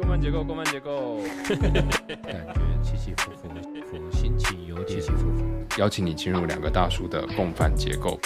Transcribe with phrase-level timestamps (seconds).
[0.00, 3.48] 公办结构，公办结构，感觉起起伏伏，
[3.92, 5.44] 我心情有点起起伏伏。
[5.76, 8.18] 邀请你进入两个大叔的共犯结构。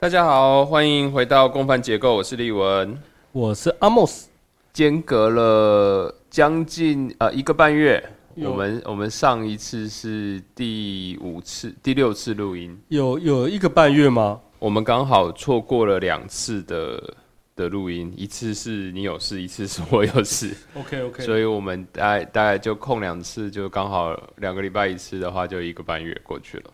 [0.00, 3.00] 大家好，欢迎回到共犯结构，我是立文。
[3.30, 4.28] 我是阿莫斯，
[4.72, 8.02] 间隔了将近呃一个半月，
[8.34, 14.40] 我们我们上一次是第五次、第六次录音，有有一个半月吗？
[14.58, 17.14] 我们刚好错过了两次的
[17.56, 20.54] 的录音，一次是你有事，一次是我有事。
[20.76, 26.64] OK OK，所以我们大概大概就空两次，就刚好两个礼拜一次的话，就一个半月过去了。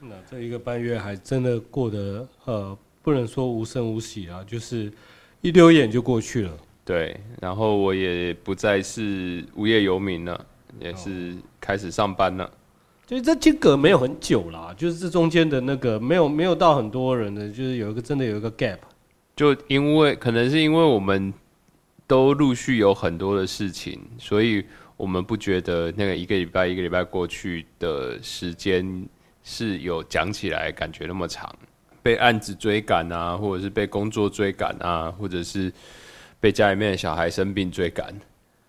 [0.00, 4.90] 那这一个半月还真的过得呃，不能说无声无息啊，就是
[5.42, 6.56] 一溜眼就过去了。
[6.86, 10.46] 对，然后我也不再是无业游民了，
[10.80, 12.50] 也是开始上班了。
[13.06, 18.78] 就是这间隔没有很久啦，就是这中间的那个没有没有到很多人的，就是有一个真的有一个 gap。
[19.40, 21.32] 就因为可能是因为我们
[22.06, 24.62] 都陆续有很多的事情，所以
[24.98, 29.08] 我们不觉得那个一个礼拜一个礼拜过去的时间
[29.42, 31.50] 是有讲起来感觉那么长。
[32.02, 35.72] 被案子追赶啊，或者是被工作追赶啊，或者是
[36.38, 38.14] 被家里面的小孩生病追赶。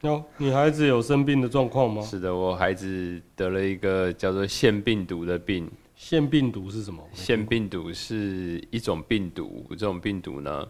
[0.04, 2.02] 哦，你孩子有生病的状况吗？
[2.02, 5.70] 是的，我孩子得了一个叫做腺病毒的病。
[6.12, 7.02] 腺病毒是什么？
[7.14, 10.68] 腺病毒是一种病毒，这种病毒呢，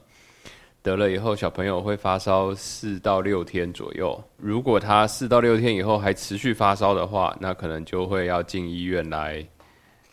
[0.83, 4.23] 得了以后，小朋友会发烧四到六天左右。
[4.37, 9.43] 如果他四到六天以后还持续发烧的话，那可能就会要进医院来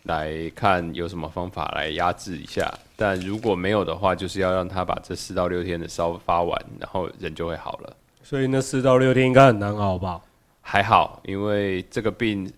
[0.05, 2.73] 来看有什么方法来压制一下。
[2.97, 7.95] 但如果没有的话，就是要让他把这四到六天的烧发完，然后人就会好了。
[8.23, 10.23] 所以那四到六天应该很难熬吧？
[10.62, 12.51] 还好，因为这个病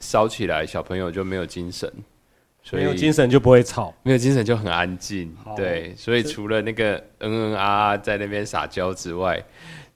[0.00, 1.92] 烧起来，小朋友就没有精神，
[2.62, 3.94] 所以没有精神就不会吵。
[4.02, 9.42] 没有精神就很安静好，对，所以除了那个嗯嗯啊啊在那边撒娇之外，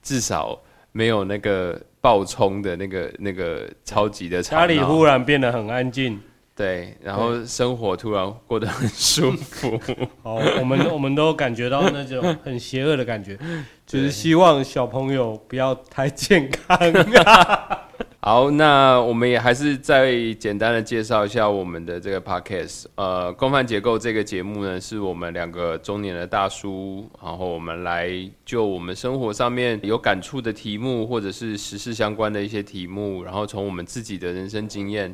[0.02, 0.60] 至少
[0.92, 6.20] 没有那个爆冲的那个那个超级的吵闹家里忽然变得很安静。
[6.54, 9.80] 对，然后生活突然过得很舒服，
[10.22, 13.38] 好，我们我们都感觉到那种很邪恶的感觉，
[13.86, 16.78] 就是希望小朋友不要太健康。
[18.24, 22.84] 好，那我们也还是再简单的介绍一下我们的这个 podcast。
[22.94, 28.12] 呃，共犯结构这个节目呢，是我们两个中年的大叔，然后我们来
[28.44, 35.12] 就我们生活上面有感触的题目，或者是时事相关的一些题目，然后从我们自己的人生经验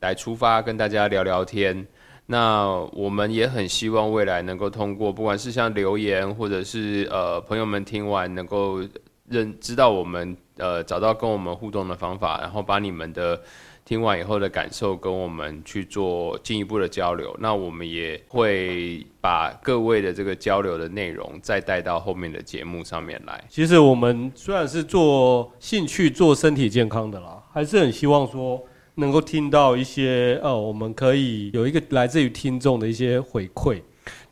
[0.00, 1.86] 来出发，跟大家聊聊天。
[2.24, 8.80] 那我们也很希望未来能够通过，不管是像留言，或者是呃朋友们听完能够
[9.28, 13.40] 认知道我们呃找到跟我们互动的方法，然后把你们的
[13.84, 17.34] 听完以后的感受跟我们去做进一步的交流。
[17.40, 23.42] 那我们也会把各位的这个交流的内容再带到后面的节目上面来。
[23.48, 28.62] 其实我们虽然是做兴趣、做身体健康的啦，还是很希望说
[28.96, 33.80] 能够听到一些呃，我们可以有一个来自于听众的一些回馈。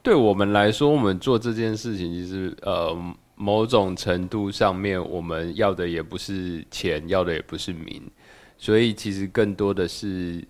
[0.03, 2.97] 对我们来说，我们做这件事情，其实呃
[3.37, 8.03] 某种程度上面，我们要的也不是钱，要的也不是名，
[8.59, 10.43] 所以其实更多的是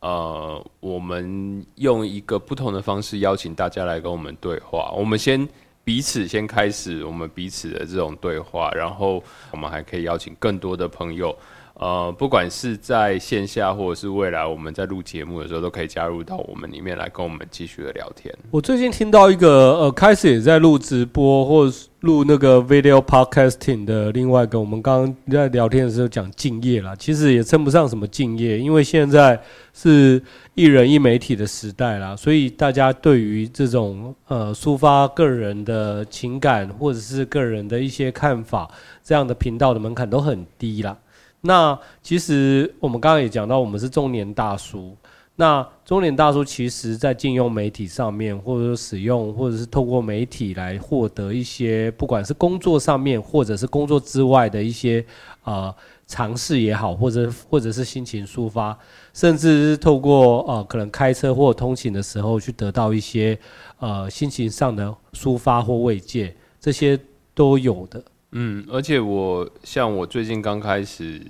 [0.00, 4.92] 呃，我们用一个不同的方式邀请大家来跟我们对话。
[4.96, 5.48] 我们先
[5.84, 9.22] 彼此先开始我们彼此的这种对话，然后
[9.52, 11.36] 我们还可以邀请更多的朋友。
[11.82, 18.32] 呃，不管是在线下或者是未来我们在录节目的时候，都可以加入到我们里面来跟我们继续的聊天。
[18.52, 29.40] 我最近听到一个呃，开始也在录直播或是录那个 video podcasting 的另外一个，我们刚刚在聊天的时候讲敬业啦，其实也称不上什么敬业，因为现在
[29.72, 30.22] 是
[30.54, 38.70] 一人一媒体的时代啦，所以大家对于这种呃抒发个人的情感或者是个人的一些看法
[39.02, 40.96] 这样的频道的门槛都很低啦。
[41.42, 44.96] 那其实我们刚刚也讲到，我们是中年大叔。
[45.34, 55.04] 那中年大叔其实在禁用媒体上面，或者说使用，或者是透过媒体来获得一些，不管是工作上面，或者是工作之外的一些
[55.44, 55.74] 呃
[56.06, 58.78] 尝试也好，或者或者是心情抒发，
[59.14, 63.36] 甚至是透过呃可能开车或通勤的时候去得到一些
[63.80, 67.00] 呃心情上的抒发或慰藉，这些
[67.34, 68.04] 都有的。
[68.32, 71.20] 嗯，而且我像我最近刚开始，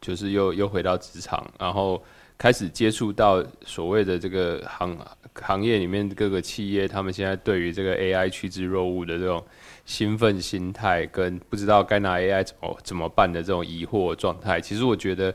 [0.00, 2.00] 就是又又回到职场，然后
[2.38, 4.96] 开始接触到所谓的这个行
[5.34, 9.44] 行业里面各个企业，他们现在对于这个 AI 趋之若鹜的这种
[9.84, 15.34] 兴奋心态，跟不知道该拿 AI 怎么怎么办的这种疑惑状态，其实我觉得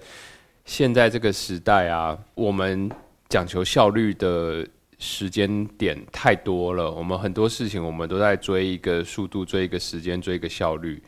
[0.64, 2.90] 现在这个时代啊，我们
[3.28, 4.66] 讲求效率的
[5.02, 11.02] 时间点太多了，我们很多事情我们都在追一个速度，追一个时间，追一个效率。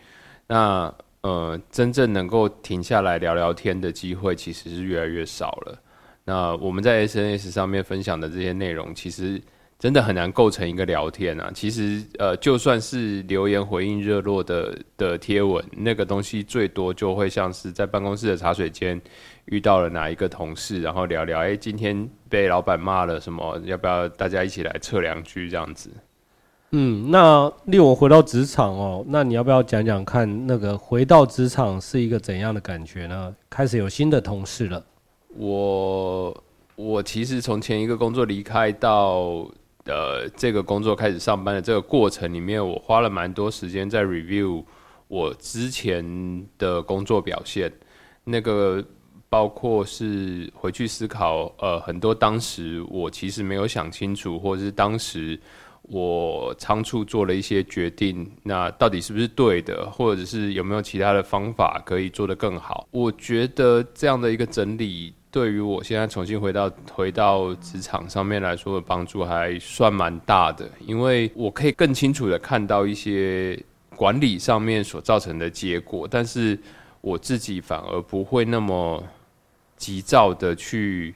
[0.47, 0.91] 那
[1.21, 5.79] 呃，真正能够停下来聊聊天的机会，其实是越来越少了。
[6.25, 9.39] 那我们在 SNS 上面分享的这些内容，其实
[9.77, 11.51] 真的很难构成一个聊天啊。
[11.53, 18.99] 其实呃，就算是留言回应热络的的贴文，那个东西最多就会像是在办公室的茶水间
[19.45, 23.59] 遇到了哪一个同事，然后聊聊，哎，今天被老板骂了什么？
[23.65, 25.89] 要不要大家一起来测量句这样子？
[26.75, 33.35] 嗯，那令我回到职场哦，那你要不要讲讲看，那个回到职场是一个怎样的感觉呢？
[33.49, 34.83] 开始有新的同事了。
[35.35, 36.43] 我
[36.75, 39.47] 我其实从前一个工作离开到
[39.85, 44.63] 呃这个工作开始上班的这个过程里面，我花了蛮多时间在 review
[45.07, 47.71] 我之前的工作表现，
[48.23, 48.83] 那个
[49.33, 55.39] 包括是回去思考呃很多当时我其实没有想清楚，或者是当时。
[55.89, 62.87] 我仓促做了一些决定，那到底是不是对的，或者是有没有其他的方法可以做得更好？
[62.91, 73.61] 我觉得这样的一个整理，对于我现在重新回到回到职场上面来说的帮助还算蛮大的，因为我可以更清楚的看到一些
[73.93, 76.57] 管理上面所造成的结果，但是
[77.01, 79.03] 我自己反而不会那么
[79.83, 81.13] 急躁的去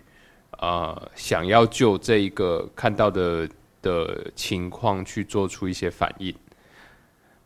[0.52, 3.48] 啊想要就这一个看到的。
[3.80, 6.34] 的情况去做出一些反应。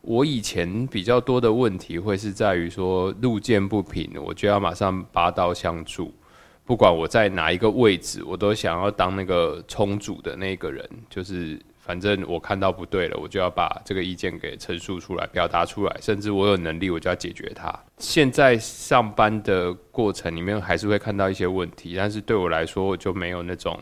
[0.00, 6.12] 我以前比较多的问题会是在于说路见不平，我就要马上拔刀相助。
[6.64, 10.88] 不管我在哪一个位置，我都想要当那个冲主的那个人。
[11.08, 15.94] 就是反正我看到不对了，我就要把这个意见给陈述出来、表达出来。
[16.00, 17.70] 甚至我有能力，我就要解决它。
[17.98, 23.78] 现在上班的过程里面，还是会看到一些问题，但是对我来说，我就没有那种。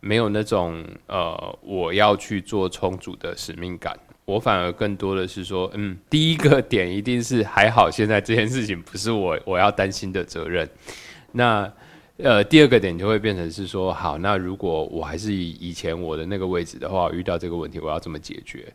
[0.00, 10.70] 没有那种呃，我要去做充足的使命感，我反而更多的是说，嗯，第一个点一定是还好，现在这件事情不是我我要担心的责任。
[11.32, 11.68] 那
[12.18, 18.72] 呃，第二个点就会变成是说，好，那如果我还是以以前我的那个位置的话，遇到这个问题，我要怎么解决？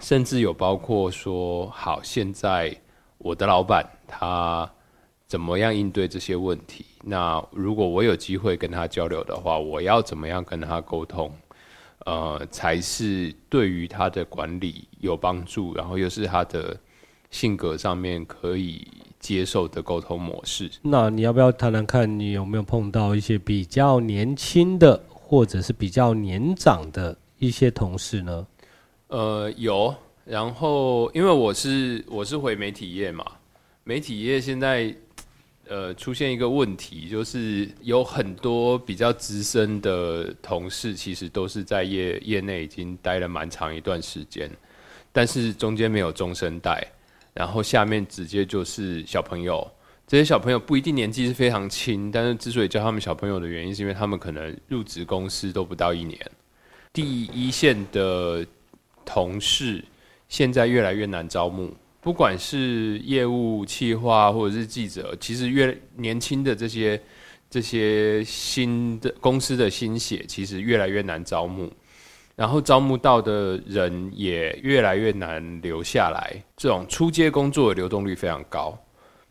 [0.00, 2.76] 甚至有包括说，好，现在
[3.18, 4.70] 我的老板他。
[5.28, 6.86] 怎么样应对这些问题？
[7.04, 11.30] 那如果我有机会跟他交流的话，我要怎么样跟他沟通？
[12.06, 16.74] 呃，才是对于他的管理有帮助，然后又是他的
[17.30, 18.88] 性格上面可以
[19.18, 20.70] 接受的沟通模式。
[20.82, 28.46] 那你要不要谈谈看你有没有碰到一些比较年轻的，或者是比较年长的一些同事呢？
[29.08, 29.94] 呃，有。
[30.24, 33.24] 然后因为我是我是回媒体业嘛，
[33.84, 34.94] 媒体业现在。
[35.70, 44.50] 呃，出现一个问题，就是有很多比较资深的同事，其实都是在业业内已经待了蛮长一段时间，
[45.12, 46.82] 但是中间没有中生代，
[47.38, 49.64] 然后下面直接就是小朋友。
[50.08, 56.18] 这些小朋友不一定年纪是非常轻，但是之所以叫他们小朋友的原因，是因为他们可能入职公司都不到一年。
[56.92, 58.44] 第一线的
[59.04, 59.84] 同事
[60.28, 61.72] 现在越来越难招募。
[62.00, 67.00] 不管是业务企划或者是记者，其实越年轻的这些
[67.48, 71.70] 这些新的公司的新血，其实越来越难招募，
[72.38, 76.40] 然后招募到的人也越来越难留下来。
[76.56, 78.78] 这种出街工作的流动率非常高，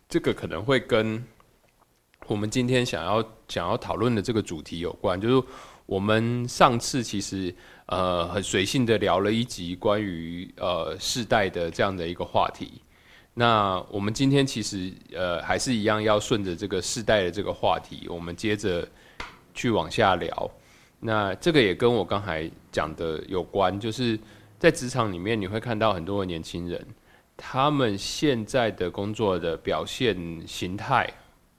[0.09, 1.23] 这个可能会跟
[2.27, 5.19] 我们今天想要想要讨论的这个主题有关。
[5.21, 5.47] 就是
[5.85, 7.55] 我们上次其实。
[7.89, 12.81] 呃，很随性的聊了一集关于呃世代的这样的一个话题。
[13.33, 18.85] 那我们今天其实呃还是一样要顺着这个世代的这个话题，我们接着
[19.53, 20.51] 去往下聊。
[20.99, 24.19] 那这个也跟我刚才讲的有关，就是
[24.59, 26.85] 在职场里面你会看到很多的年轻人，
[27.35, 30.15] 他们现在的工作的表现
[30.47, 31.11] 形态，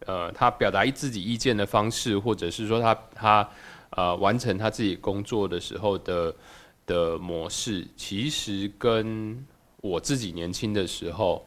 [0.06, 3.48] 呃，他表达自己意见的方式，或者是说他他。
[3.92, 6.32] 呃，完成他自己工作的时候的
[6.84, 9.42] 的模式，其实跟
[9.80, 11.44] 我自己年轻的时候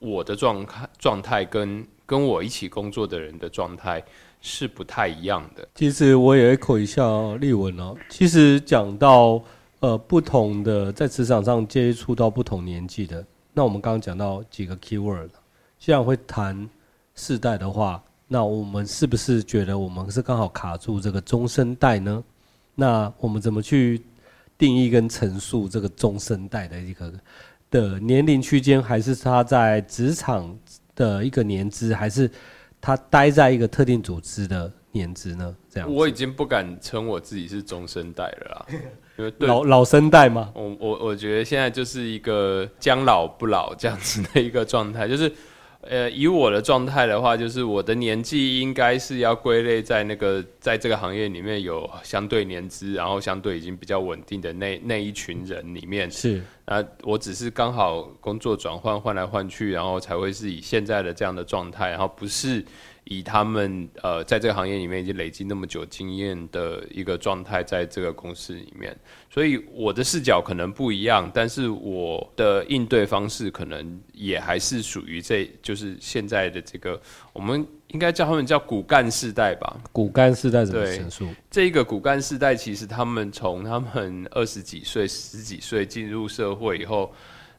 [0.00, 4.04] 我的状态状态跟跟我一起工作的人的状态
[4.44, 5.66] 是不太一样的。
[5.74, 7.02] 其实我也口一下
[7.40, 7.96] 例文哦。
[8.10, 9.42] 其实讲到
[9.80, 13.24] 呃不同的在职场上接触到不同年纪的，
[13.54, 15.30] 那我们刚刚讲到几个 key word，
[15.78, 16.68] 既然会谈
[17.14, 18.00] 世代的话。
[18.26, 22.24] 那我们是不是觉得我们是刚好卡住这个中生代呢？
[22.74, 24.02] 那我们怎么去
[24.56, 27.12] 定义跟陈述这个中生代的一个
[27.70, 28.82] 的年龄区间？
[28.82, 30.58] 还是他在职场
[30.96, 32.28] 的一个年资，还是
[32.84, 35.56] 他待在一个特定组织的年资呢？
[35.70, 38.66] 这样，我已经不敢称我自己是中生代了啦，
[39.16, 45.32] 因为对老老生代嘛，我我我觉得现在就是一个将老不老这样子的一个状态，就是
[45.88, 56.10] 呃，以我的状态的话，就是我的年纪应该是要归类在那个在这个行业里面有相对年资，然后相对已经比较稳定的那那一群人里面。
[56.10, 62.64] 是啊，我只是刚好工作转换换来换去，然后才会是以现在的这样的状态，然后不是
[63.04, 68.96] 以他们呃在这个行业里面已经累积那么久经验的一个状态，在这个公司里面，
[69.30, 77.00] 所以我的视角可能不一样，但是我的应对方式可能也还是属于这就是现在的这个，
[77.32, 79.76] 我们应该叫他们叫骨干世代吧。
[79.92, 81.28] 骨干世代怎么对陈述？
[81.50, 87.14] 这个骨干世代，其实他们从他们二十几岁、十几岁进入社会以后，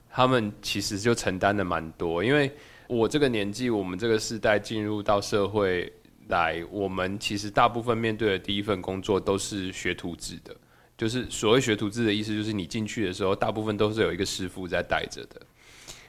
[0.09, 2.23] 他们其实就承担的蛮多。
[2.23, 2.51] 因为
[2.87, 5.91] 我这个年纪，我们这个时代进入到社会
[6.27, 10.55] 来，我们其实大部分面对的第一份工作都是学徒制的。
[10.97, 15.41] 就是所谓学徒制的意思，就是你进去的时候，大部分都是有一个师傅在带着的。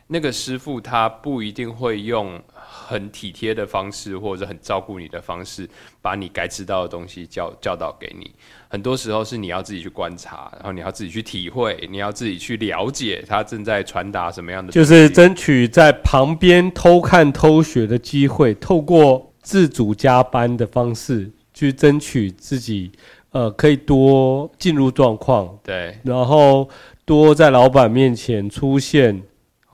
[0.08, 5.68] 那个师傅他不一定会用很体贴的方式，或者很照顾你的方式，
[6.00, 8.30] 把你该知道的东西教教导给你。
[8.68, 14.72] 很多时候是你要自己去观察，然后你要自己去体会，你要自己去了解他正在传达什么样的。
[14.72, 22.92] 就是争取在旁边偷看偷学的机会，透过自主加班的方式去争取自己，
[23.30, 26.68] 呃，可以多进入状况，对然后
[27.04, 29.22] 多在老板面前出现，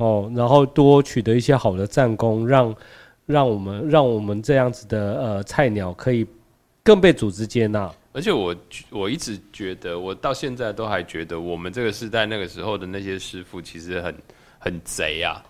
[0.02, 2.74] 哦，然后多取得一些好的战功，让
[3.26, 6.26] 让我们让我们这样子的呃菜鸟可以
[6.82, 7.88] 更被组织接纳。
[8.12, 8.54] 而且我
[8.90, 14.14] 我一直觉得，我到现在都还觉得，我们这个时代那个时候的那些师傅其实很
[14.58, 15.40] 很贼啊，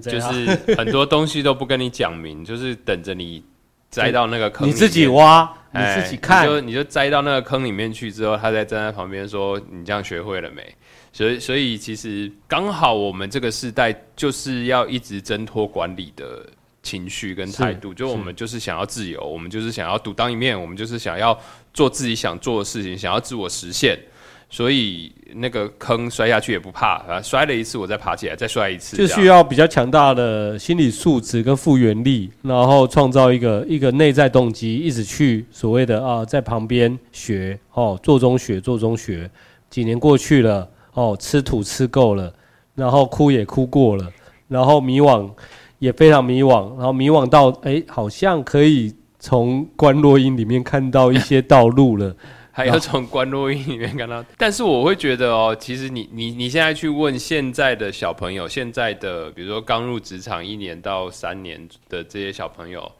[0.00, 3.42] 就是很多东西都不跟你讲明， 就是等着你
[3.90, 10.62] 栽到那个坑你自己挖，你哎自己看你，就你就栽到那个坑里面去之后，他再站在旁边说：“你这样学会了没？”
[11.16, 16.44] 所以，所以其实刚好我们这个时代就是要一直挣脱管理的
[16.82, 21.38] 情绪跟态度，就我们就是想要自由，我们就是想要独当一面，我们就是想要
[21.72, 23.98] 做自己想做的事情，想要自我实现。
[24.50, 39.30] 所以那个坑摔下去也不怕，啊，摔了一次我再爬起来，再摔一次，就需要比较强大的心理素质跟复原力，然后创造一个一个内在动机，一直去所谓的啊，在旁边学哦，做中学，做中学。
[39.68, 42.32] 几年过去了，哦，吃土吃够了，
[42.74, 44.10] 然后哭也哭过了，
[44.48, 45.30] 然后迷惘
[45.78, 52.16] 也非常迷惘，然后迷惘到哎，好像可以从关落音里面看到一些道路了。
[52.56, 62.90] 还要从关落音里面看到，但是我会觉得哦，其实你你你现在去问现在的小朋友，现在的比如说刚入职场一年到三年的这些小朋友，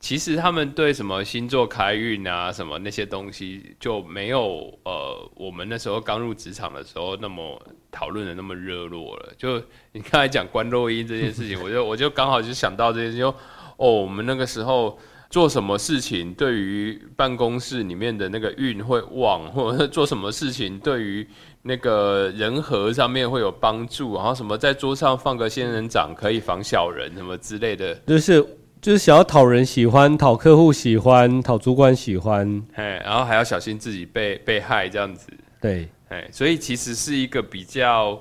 [0.00, 9.32] 其实他们对什么星座开运啊什么那些东西就没有呃我们那时候刚入职场的时候那么讨论的那么热络了。
[9.36, 9.60] 就
[9.92, 13.28] 你刚才讲关录音这件事情， 我就我就刚好就想到这件事情，就
[13.76, 14.98] 哦，我们那个时候。
[15.30, 21.28] 做什么事情对于办公室里面的那个运会旺，或者做什么事情对于
[21.60, 28.42] 那个人和上面会有帮助，然后什么在桌上放个仙人掌可以防小人什么之类的，就是
[28.80, 35.28] 就是想要讨人喜欢，讨客户喜欢，讨主管喜欢，哎，然后还要小心自己被被害这样子，
[35.60, 35.88] 对。
[36.10, 38.14] 哎，所以其实是一个比较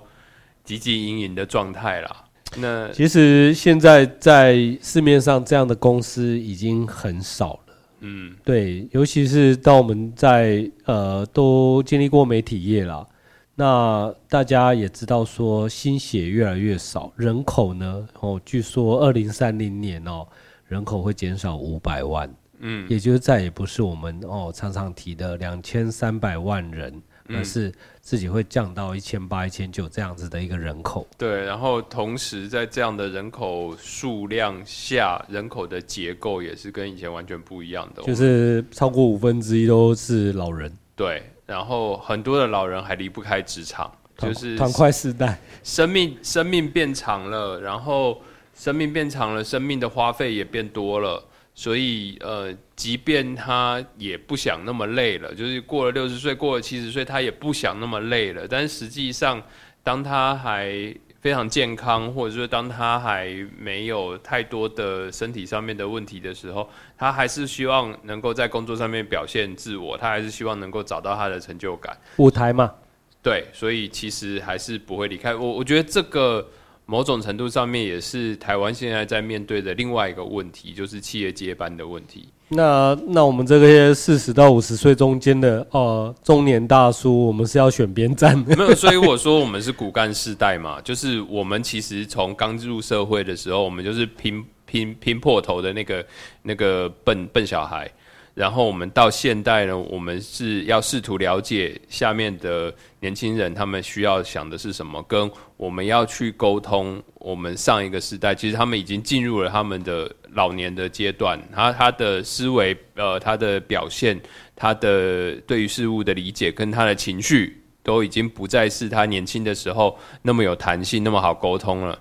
[0.65, 2.25] 汲汲营营的状态啦。
[2.57, 13.07] 那其实现在在市面上这样的公司已经很少了，嗯，对，尤其是当我们在呃都经历过媒体业啦，
[13.55, 20.27] 那大家也知道说新血越来越少，人口呢，哦，据说二零三零年哦，
[20.67, 31.07] 人口会减少五百万，嗯，也就是再也不是我们哦常常提的两千三百万人，嗯而是自己会降到一千八、一千九这样子的一个人口。
[31.17, 38.03] 对，然后同时在这样的人口数量下，人口的结构也是跟以前完全不一样的。
[38.03, 48.21] 就是超过五分之一都是老人，对，然后很多的老人还离不开职场，就是团块世代，生命生命变长了，然后
[48.57, 51.23] 生命变长了，生命的花费也变多了，
[51.53, 58.47] 所以呃，即便他也不想那么累了，就是过了六十岁，过了七十岁，他也不想那么累了。
[58.47, 59.41] 但是实际上，
[59.83, 60.73] 当他还
[61.21, 71.95] 非常健康，或者说当他还没有太多的身体上面的问题的时候，他还是希望能够在工作上面表现自我，他还是希望能够找到他的成就感。
[72.17, 72.73] 舞台嘛，
[73.21, 75.53] 对，所以其实还是不会离开我。
[75.53, 76.47] 我觉得这个
[76.87, 82.29] 某种程度上面也是台湾现在在面对的另外一个问题，就是企业接班的问题。
[82.47, 88.55] 那那我们这些四十到五十岁中间的呃中年大叔，我们是要选边站的。
[88.57, 96.05] 没有，所以我说我们是骨干世代嘛， 就是我们其实从刚入社会的时候，我们就是拼拼拼破头的那个
[96.41, 97.91] 那个笨笨小孩。
[98.37, 105.27] 然后我们到现代呢，我们是要试图了解下面的年轻人他们需要想的是什么，跟
[105.57, 107.01] 我们要去沟通。
[107.15, 114.21] 我们上一个时代，其实他们已经进入了他们的老年的阶段，他他的思维，呃，他的表现，
[114.55, 121.97] 他的对于事物的理解，跟他的情绪，都已经不再是他年轻的时候那么有弹性，那么好沟通了。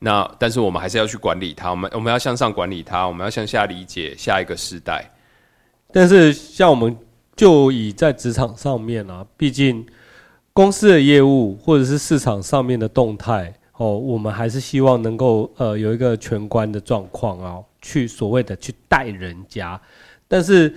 [0.00, 5.08] 那但是我们还是要去管理他，我们我们要向上管理他，我们要向下理解下一个时代。
[5.90, 6.94] 但是，像我们
[7.34, 9.86] 就以在职场上面啊，毕竟
[10.52, 19.80] 公司的业务或者是市场上面的动态哦，我们还是希望能够呃有一个全观的状况啊，去所谓的去带人家。
[20.26, 20.74] 但是，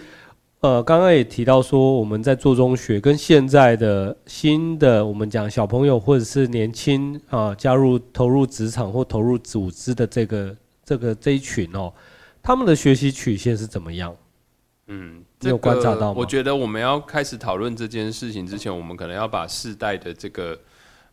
[0.61, 11.91] 呃，刚刚也提到说，我们在做中学跟现在的新的我们讲小朋友或者是年轻啊，加入投入职场或投入组织的这个这个这一群哦，
[12.41, 14.15] 他们的学习曲线是怎么样？
[14.93, 16.15] 嗯，有观察到吗？
[16.17, 20.59] 我觉得我们要开始讨论这件事情之前，我们可能要把世代的这个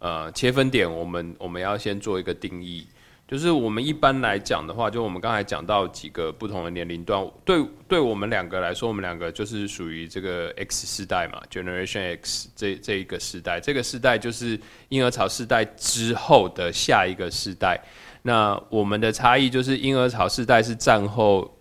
[0.01, 2.85] 呃切分点，我们我们要先做一个定义。
[3.29, 14.59] 就是我们一般来讲的话，就我们刚才讲到几个不同的年龄段，对对我们两个来说，我们两个就是属于这个 X 世代嘛，Generation X 这这一个世代，这个世代就是
[14.89, 17.81] 婴儿潮世代之后的下一个世代。
[18.23, 21.55] 那我们的差异就是婴儿潮世代是战后。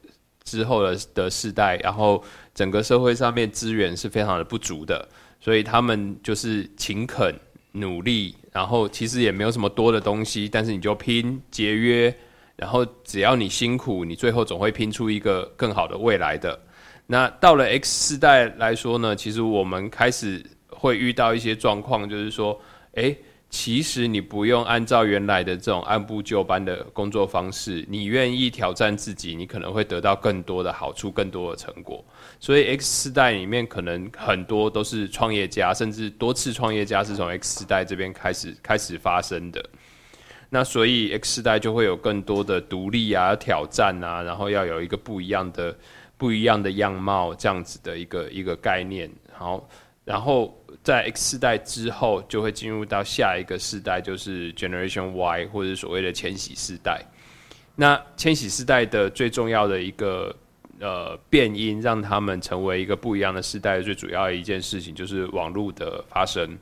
[0.48, 2.24] 之后的的世代，然后
[2.56, 5.06] 整个社会上面资源是非常的不足的，
[5.42, 7.38] 所以他们就是勤恳
[7.74, 12.16] 努力，然后其实也没有什么多的东西，但是你就拼节约，
[12.56, 16.58] 然后只要你辛苦，你最后总会拼出一个更好的未来的。
[17.08, 22.58] 那到了 X 世代来说呢，其实我们开始会遇到一些状况，就是说，
[22.94, 23.18] 诶。
[23.50, 32.04] 其实你不用按照原来的这种按部就班的工作方式，你愿意挑战自己，你可能会得到更多的好处、更多的成果。
[32.42, 39.64] 所以 X 世代里面可能很多都是创业家，甚至多次创业家是从 X 世代这边开始开始发生的。
[40.50, 45.74] 那所以 X 世代就会有更多的独立啊、挑战啊，然后要有一个不一样的、
[46.18, 49.10] 不一样的样貌这样子的一个一个概念。
[49.32, 49.70] 好，
[50.04, 50.54] 然后。
[50.88, 57.04] 在 X 世代之后，就会进入到下一个世代，就是 Generation Y 或者所谓的千禧世代。
[57.76, 60.34] 那千禧世代的最重要的一个
[60.80, 66.58] 呃变因，让他们成为一个不一样的世代，最主要的一件事情就是网络的发生。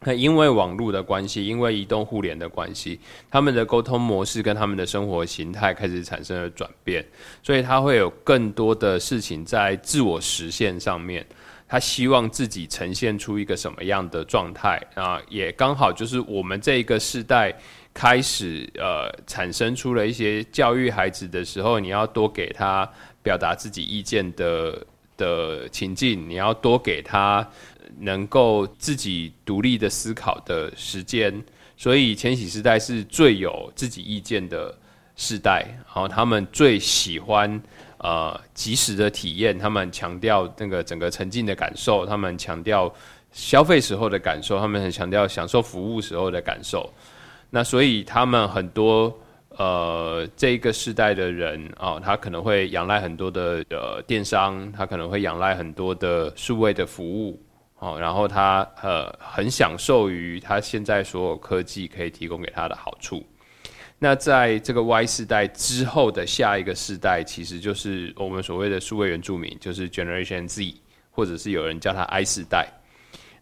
[0.00, 2.98] 那因为网络的关系，因为移动互联的关系，
[3.30, 7.06] 他们的沟通模式跟他们的生活形态开始产生了转变，
[7.42, 11.26] 所以他会有更多的事情在自我实现上面。
[11.66, 15.20] 他希望自己呈现出一个什么样的状态啊？
[15.28, 17.52] 也刚好就是我们这个时代
[17.92, 22.88] 开始呃，产生出了一些教育孩子的时候，你要多给他
[23.22, 27.48] 表达自己意见的的情境，你要多给他
[27.98, 31.42] 能够自己独立的思考的时间。
[31.76, 34.76] 所以千禧时代是最有自己意见的
[35.16, 37.60] 时代，然后他们最喜欢。
[38.04, 42.92] 呃，及时的体验，他们强调那个整个沉浸的感受，他们强调
[43.32, 46.92] 消费时候的感受，他们很强调享受服务时候的感受。
[47.48, 49.10] 那所以他们很多
[49.56, 57.40] 呃这一个时代的人啊，他可能会仰赖很多的呃电商，他可能会仰赖很多的数位的服务，
[57.78, 63.24] 哦，然后他呃很享受于他现在所有科技可以提供给他的好处。
[64.04, 70.74] 那在这个 Y 世代之后的下一个世代，其实就是我们所谓的数位原住民，就是 Generation Z，
[71.10, 72.68] 或者是有人叫他 I 世代。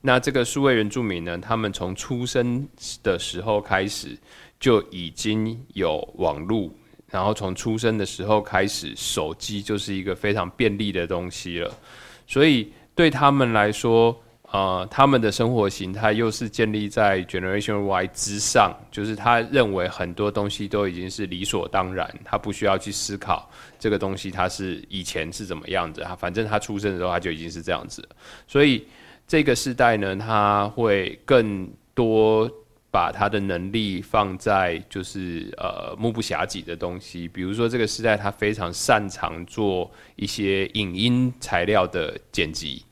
[0.03, 2.69] 那这个数位原住民呢，他们从出生
[3.03, 4.17] 的时候开始
[4.61, 6.71] 就已经有网络，
[7.11, 11.77] 然后从出生的时候开始，手机就是一个非常便利的东西了，
[12.25, 14.17] 所以对他们来说。
[14.53, 28.07] 呃，他们的生活形态又是建立在 Generation Y 之上，就是他认为很多东西都已经是理所当然，他不需要去思考这个东西它是以前是怎么样子，他反正他出生的时候他就已经是这样子，
[28.47, 28.87] 所以
[29.27, 32.47] 这个时代呢，他会更多
[32.91, 42.85] 把他的能力放在就是呃目不暇给的东西，比如说这个时代他非常擅长做一些影音材料的剪辑。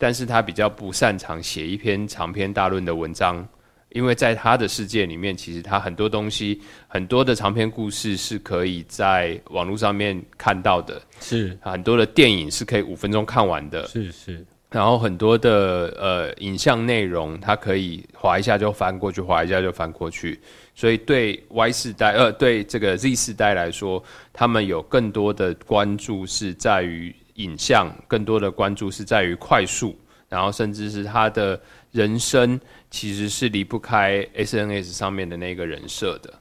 [0.00, 3.46] 但是他比较不擅长写一篇长篇大论的文章，
[3.90, 6.58] 因为在他的世界里面，其实他很多东西，
[6.88, 11.54] 很多的长篇故事是可以在网络上面看到的，是。
[11.60, 20.40] 很多的电影是可以五分钟看完的，是是，然后很多的呃影像内容，它可以划一下就翻过去，划一下就翻过去。
[20.74, 29.96] 所以对 Y 世代呃对这个 Z 世代来说，他们有更多的关注是在于影像，更多的关注是在于快速，
[30.28, 31.60] 然后甚至是他的
[31.92, 36.32] 人生其实是离不开 SNS 上面的那个人设的。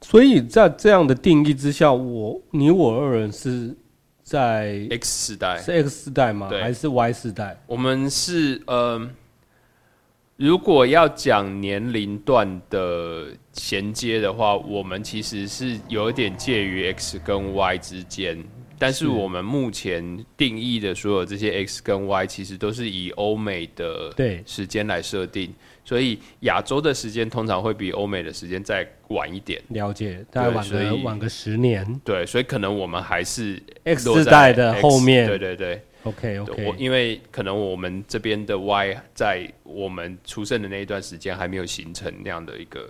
[0.00, 3.76] 所以在这样的定义之下，我你我二人是
[4.22, 6.48] 在 X 时代是 X 时代吗？
[6.50, 7.60] 还是 Y 时代？
[7.66, 9.10] 我们是呃，
[10.36, 18.44] 如果要讲年龄段的衔接的话，我们其实是有一点介于 X 跟 Y 之间。
[18.78, 25.52] 但是是我们目前定义的所有这些 X 跟 Y，其实都是以欧美的对时间来设定，
[25.84, 29.60] 所以亚洲的时间通常会比欧美的时间再晚一点。
[29.68, 32.00] 了解，大概晚个晚个十年。
[32.04, 35.82] 对，所以可能我们还是 X 落在世代的后面对对对。
[36.04, 42.88] OK OK，我因为可能我们这边的 Y 在我们出生的那一段时间还没有形成那样的一个，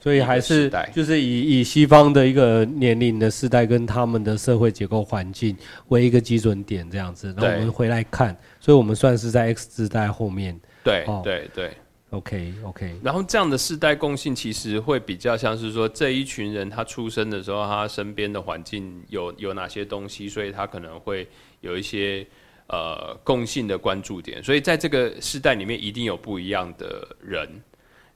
[0.00, 5.56] 所以还是就是以以西方的一个年龄的世代跟他们的社会结构环境
[5.88, 10.58] 为一个基准点这样子，然后我们回来看，所以我们算是在 X 世代后面。
[10.82, 11.70] 对、哦对对。
[12.10, 21.28] OK OK，然后这样的世代共性其实会比较像是说这一群人他出生的时候，他身边的环境有有哪些东西，所以他可能会
[21.60, 22.26] 有一些
[22.66, 27.48] 呃共性的关注点，所以在这个世代里面一定有不一样的人。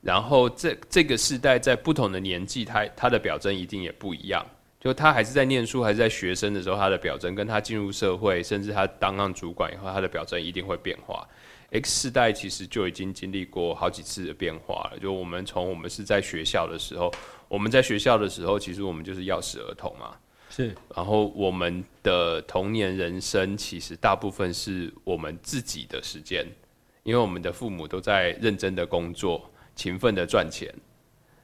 [0.05, 4.45] 然后这这个世代在不同的年纪，他他的表征一定也不一样。
[4.79, 11.27] 就他还是在念书，还是在学生的时候，他的表征跟他进入社会，甚至他当上主管以后，他的表征一定会变化。
[11.71, 14.99] X 世代其实就已经经历过好几次的变化了。
[14.99, 17.11] 就我们从我们是在学校的时候，
[17.49, 20.15] 我们在学校的时候，其实我们就是钥匙儿童嘛。
[20.51, 26.47] 是然后我们的童年人生，其实大部分是我们自己的时间，
[27.05, 30.73] 因为我们的父母都在认真的工作，勤奋的赚钱，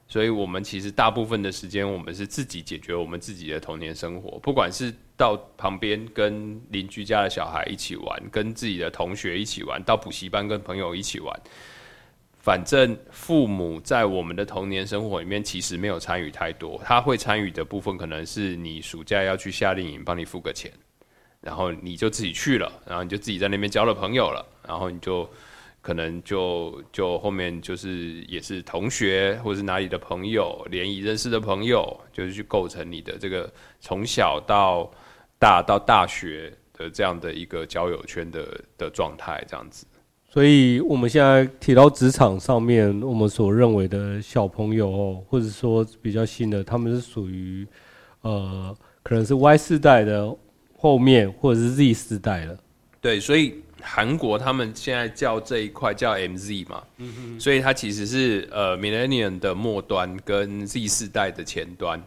[0.07, 11.39] 所以我们其实大部分的时间，我们是自己解决我们自己的童年生活，不管是到旁边跟邻居家的小孩一起玩，跟自己的同学一起玩，到补习班跟朋友一起玩。
[12.39, 20.71] 反正父母在我们的童年生活里面其实没有参与太多，他会参与的部分可能是你暑假要去夏令营，帮你付个钱，
[21.39, 25.29] 然后你就自己去了，然后你就自己在那边交了朋友了，然后你就
[25.81, 34.89] 可能就就后面就是也是同学或是哪里的朋友联谊认识的朋友，就是去构成你的这个从小到
[35.39, 39.85] 大到大学的这样的一个交友圈的的状态，这样子。
[40.29, 47.67] 所以我们现在提到职场上面，我们所认为的小朋友哦，或者说比较新的，他们是属于
[48.21, 50.33] 呃，可能是 Y 世代的
[50.77, 52.57] 后面，或者是 Z 世代了。
[53.01, 56.83] 对，所以韩国他们现在叫这一块叫 MZ 嘛，
[57.39, 62.01] 所以它其实是呃 Millennium 的末端跟 Z 世代的前端，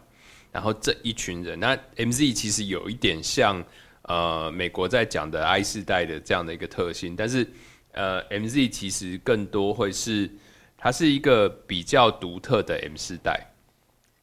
[0.51, 3.63] 然后这一群人，那 MZ 其实有一点像
[4.03, 7.47] 呃美国在讲的 I 世代的这样的一个特性，但是
[7.91, 10.29] 呃 MZ 其实更多会是
[10.77, 13.51] 它是一个比较独特的 M 世代，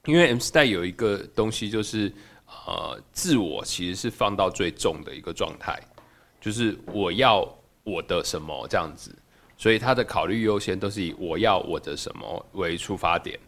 [0.06, 2.12] 因为 M 世代有一个东西就是
[2.46, 5.78] 呃自我其实是放到最重的一个状态。
[6.42, 7.48] 就是我要
[7.84, 9.14] 我的什么这样子，
[9.56, 13.38] 所以他的考虑优先都是以我要我的什么为出发点，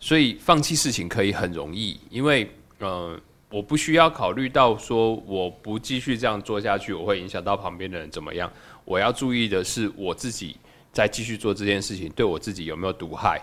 [0.00, 3.16] 所以放弃事情可以很容易，因为呃
[3.50, 8.52] 我不需要考虑到说我不继续这样做下去，我会影响到旁边的人怎么样。
[8.84, 10.56] 我要注意的是我自己
[10.92, 13.40] 在继续做这件事情对我自己有没有毒害。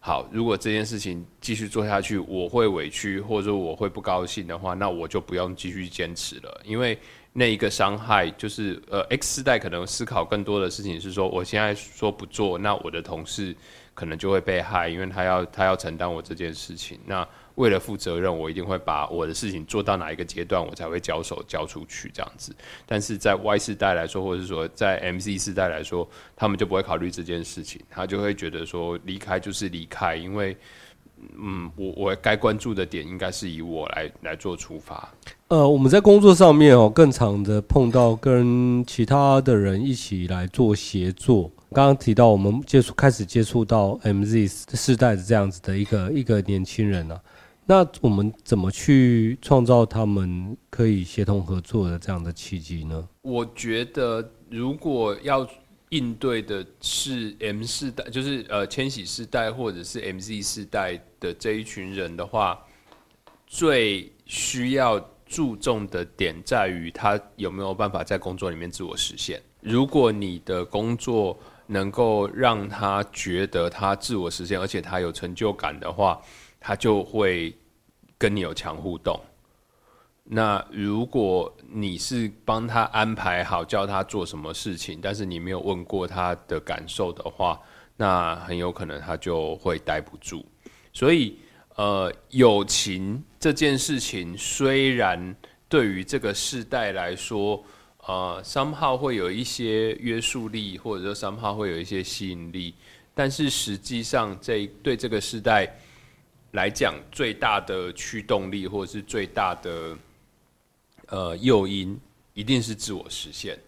[0.00, 6.98] 好，如果这件事情继续做下去，我会委屈或者说我会不高兴的话，那我就不用继续坚持了，因为
[7.34, 13.56] 那一个伤害就是呃，X 世代可能思考更多的事情是说，我现在说不做，那我的同事
[13.94, 17.00] 可能就会被害，因为他要他要承担我这件事情。
[17.06, 22.54] 那为了负责任，我一定会把我的事情做到哪一个阶段，我才会交手交出去这样子。
[22.84, 30.54] 但是在 Y 世代来说，或者是说在 MC 世代来说，他们就不会考虑这件事情，他就会觉得说离开就是离开，因为
[31.38, 35.10] 嗯，我我该关注的点应该是以我来来做出发。
[35.52, 41.52] 呃，我们在工作上面哦，更常的碰到跟其他的人一起来做协作。
[41.72, 47.20] 刚刚提到我们接触开始接触到 MZ 世代的这样子的一个一个年轻人啊，
[47.66, 53.06] 那我们怎么去创造他们可以协同合作的这样的契机呢？
[53.20, 55.46] 我觉得如果要
[55.90, 62.58] 应对的是 M 世代，就是呃千禧世代或者是 MZ 世代的这一群人的话，
[63.46, 64.98] 最需要
[65.32, 69.40] 注重的点在于他有没有办法在工作里面自我实现。
[69.62, 76.20] 如果你的工作能够让他觉得他自我实现，而且他有成就感的话，
[76.60, 77.56] 他就会
[78.18, 79.18] 跟你有强互动。
[80.24, 87.58] 那如果你是帮他安排好，叫他做什么事情，但是你没有问过他的感受的话，
[87.96, 90.44] 那很有可能他就会待不住。
[90.92, 91.38] 所以，
[91.76, 95.34] 呃，友情这件事情虽然
[95.68, 97.60] 对于这个世代来说，
[98.06, 102.72] 呃三号会有一些约束力，或者说三号会有一些吸引力，
[103.12, 105.68] 但是实际上，这对这个世代
[106.52, 109.98] 来讲，最大的驱动力，或者是最大的
[111.08, 111.98] 呃诱因，
[112.34, 113.58] 一定是自我实现。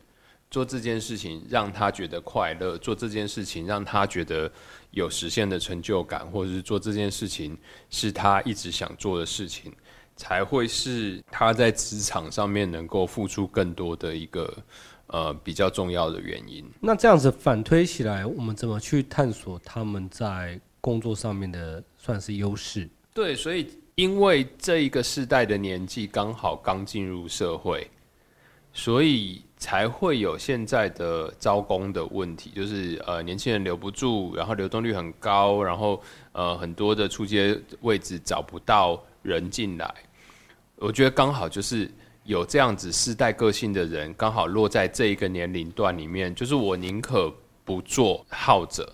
[0.52, 4.48] 做这件事情让他觉得快乐，做这件事情让他觉得
[4.94, 7.56] 有实现的成就感，或者是做这件事情
[7.90, 9.72] 是他一直想做的事情。
[10.16, 14.56] 才会是他在职场上面能够付出更多的一个
[15.08, 16.64] 呃比较重要的原因。
[16.78, 22.88] 那这样子反推起来，我们怎么去探索他们在工作上面的算是优势？
[23.12, 27.90] 对，所以因为这一个世代的年纪刚好刚进入社会，
[28.72, 39.02] 所以才会有现在的招工的问题，就是呃年轻人留不住，然后流动率很高，然后呃很多的出街位置找不到。
[39.24, 39.94] 人进来，
[40.76, 41.90] 我觉得刚好就是
[42.24, 46.34] 有这样子世代个性的人，刚好落在这一个年龄段里面。
[46.34, 47.32] 就是我宁可
[47.64, 48.86] 不做好者，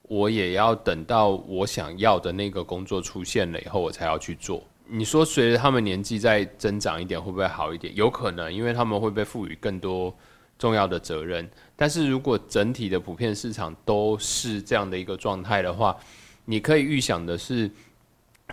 [0.00, 4.64] 我也要等到我想要的那个工作出现了以后，我才要去做。
[4.88, 7.94] 你说随着他们年纪再增长一点，会不会好一点？
[7.94, 10.14] 有可能，因为他们会被赋予更多
[10.58, 11.48] 重要的责任。
[11.74, 15.96] 但是如果整体的普遍市场都是这样的一个状态的话，
[16.44, 17.70] 你可以预想的是。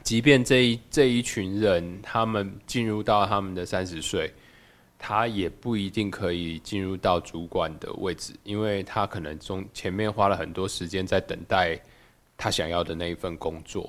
[0.01, 4.33] 即便这一这一群人，他们进入到他们的三十岁，
[4.97, 11.79] 他也不一定可以进入到主管的位置，因为他可能中前面花了很多时间在等待
[12.35, 13.87] 他想要的那一份工作，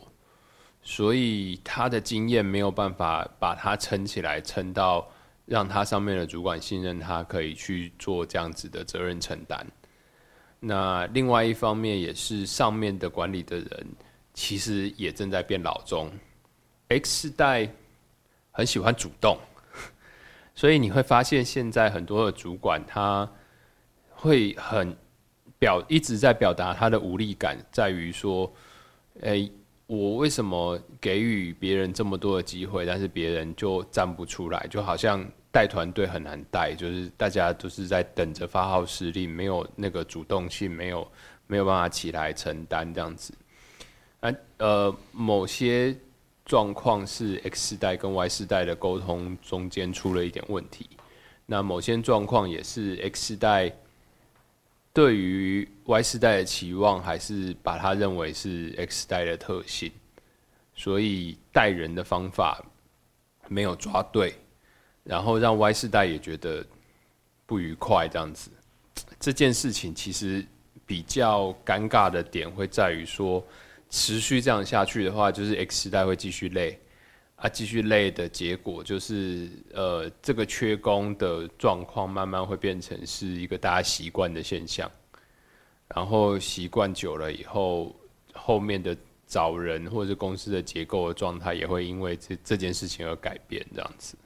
[0.84, 5.10] 所以他的经验没有办法把他撑起来，撑到
[5.46, 9.66] 让他上面的主管信任他，可以去做这样子的责任承担。
[10.60, 13.86] 那另外一方面，也是上面的管理的人。
[14.36, 16.10] 其实也正在变老中
[16.88, 17.70] ，X 代
[18.50, 19.38] 很喜欢主动，
[20.56, 23.30] 所以你会发现现在很多的主管他
[24.10, 24.92] 会很
[25.56, 28.52] 表一直在表达他的无力感，在于说，
[29.20, 29.48] 诶，
[29.86, 41.06] 我为什么给予别人这么多的机会，但是别人就站不出来，就好像带团队很难带，就是大家都是在等着发号施令，没有那个主动性，没有
[41.46, 43.34] 没有办法起来承担这样子。
[44.20, 45.94] 那呃，某些
[46.46, 50.88] 状况是 X 世代跟 Y 世代的沟通中间出了一点问题。
[51.44, 53.70] 那某些状况也是 X 世代
[54.94, 59.92] 对于 Y 世代的期望，还是把它认为是 X 世代的特性，
[60.74, 62.64] 所以带人的方法
[63.48, 64.34] 没有抓对，
[65.02, 66.64] 然后让 Y 世代也觉得
[67.44, 68.08] 不愉快。
[68.08, 68.48] 这样子，
[69.20, 70.46] 这件事情其实
[70.86, 73.44] 比较尴尬的点会在于说。
[73.90, 76.76] 持续这样下去的话，就是 X 时代会继续累，
[77.36, 84.90] 啊，继续累的结果就是，呃，这个缺工的状况慢慢会变成是一个大家习惯的现象，
[85.94, 87.94] 然后习惯久了以后，
[88.32, 94.16] 后面的找人或者是公司的结构的状态也会因为这这件事情而改变，这样子。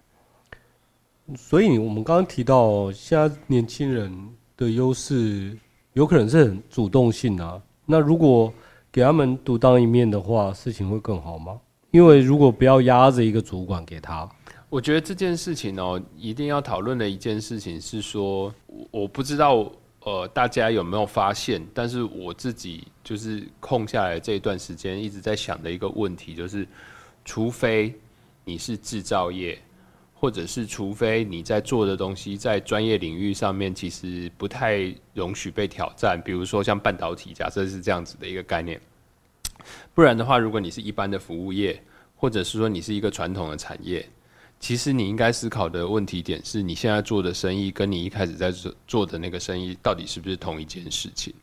[1.37, 4.13] 所以，我们刚刚提到，现在年轻人
[4.57, 5.59] 的优势
[5.95, 8.53] 有可能是很主动性啊，那如果
[8.93, 11.61] 给他们独当一面的话，事情会更好吗？
[11.91, 14.29] 因为如果不要压着一个主管给他，
[14.69, 18.53] 我觉得这件事情哦，一定要讨论的一件事情是说，
[18.91, 19.71] 我不知道
[20.01, 26.67] 呃大家有没有发现，但是我自己就是空下来这一段时间一直在想的一个问题，就是
[27.25, 27.95] 除非
[28.45, 29.59] 你是制造业。
[30.21, 38.81] 或者是，除非你在做的东西在专业领域上面其实不太容许被挑战，比如说像半导体，假设是这样子的一个概念。
[39.95, 41.83] 不然的话，如果你是一般的服务业，
[42.17, 44.09] 或者是说你是一个传统的产业，
[44.61, 51.35] 其实你应该思考的问题点是你现在做的生意跟你一开始在做做的那个生意到底是不是同一件事情？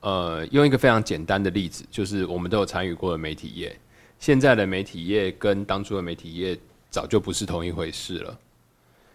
[0.00, 3.78] 呃，用一个非常简单的例子，就是我们都有参与过的媒体业，
[4.18, 6.58] 现在的媒体业跟当初的媒体业。
[6.90, 8.38] 早就不是同一回事了。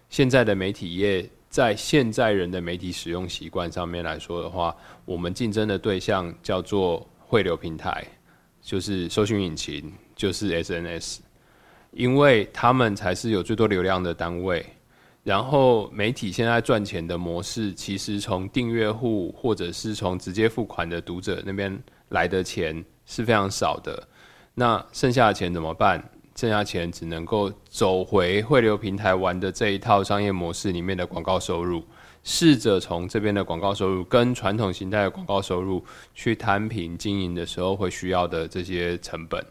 [0.09, 8.03] 现在的媒体业在现在人的媒体使用习惯上面来说的话，我们竞争的对象叫做汇流平台，
[8.59, 11.19] 就是搜寻引擎，就是 SNS，
[11.91, 14.65] 因为他们才是有最多流量的单位。
[15.23, 24.07] 然后媒体现在赚钱的模式，其实从订阅户或者是从直接付款的读者那边来的钱是非常少的。
[24.55, 26.03] 那剩下的钱怎么办？
[26.35, 31.83] 剩下钱只能够走回汇流平台玩的这一套商业模式里面的广告收入，
[32.23, 39.43] 试着从这边的广告收入跟传统形态的广告收入去摊平经营的时候会需要的这些成本。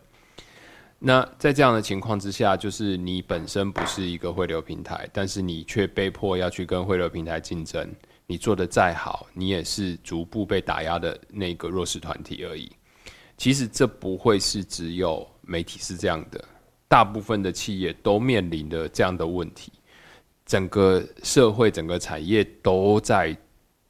[1.01, 7.89] 那在这样的情况之下，就是你本身不是一个汇流平台，但是你却被迫要去跟汇流平台竞争。
[8.27, 12.71] 你做的再好，你也是逐步被打压的那个弱势团体而已。
[13.37, 16.45] 其实这不会是只有媒体是这样的，
[16.89, 19.73] 大部分的企业都面临的这样的问题。
[20.49, 23.37] 整个社会、整个产业都在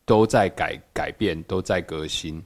[0.05, 2.43] 都在改改变，都在革新。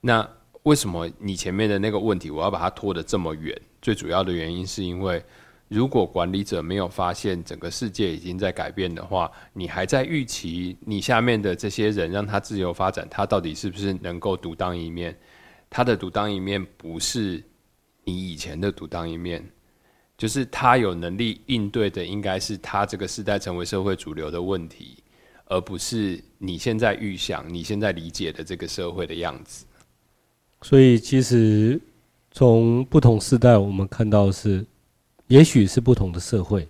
[0.00, 0.28] 那
[0.64, 3.58] 为什么你前面的那个问题，我要把它拖得这么远？
[3.80, 5.24] 最主要的原因是因为，
[5.68, 15.16] 如果管理者没有发现整个世界已经在改变的话，你还在预期你下面的这些人让他自由发展，他到底是不是能够独当一面？
[15.70, 17.40] 他的独当一面不是
[18.02, 19.48] 你以前的独当一面，
[20.20, 24.98] 就是他有能力应对的，应该是他这个时代成为社会主流的问题，
[25.46, 29.64] 而不是你现在预想、你现在理解的这个社会的样子。
[30.60, 31.80] 所以其实。
[32.32, 34.64] 从不同时代，我们看到是，
[35.26, 36.64] 也许是不同的社会，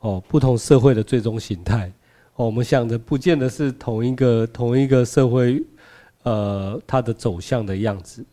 [0.00, 1.92] 哦，不同社会的最终形态，
[2.34, 5.62] 哦，我们想的不见得是同一个同一个社会，
[6.24, 8.26] 呃，它的走向的样子。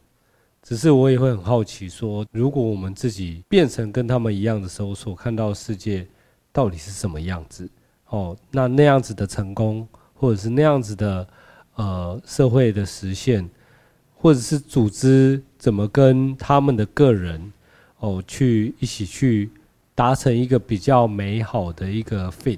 [0.68, 6.06] 只是我也会很好奇，说如果我们自己变成跟他们一样的时候，所看到世界
[6.52, 7.70] 到底是什么样子？
[8.10, 11.26] 哦，那那样子的成功，或者是那样子的
[11.76, 13.50] 呃社会的实现。
[14.20, 17.54] 或者是组织怎么跟他们的个人
[18.00, 19.48] 哦去一起去
[19.94, 22.58] 达成一个比较美好的一个 fit，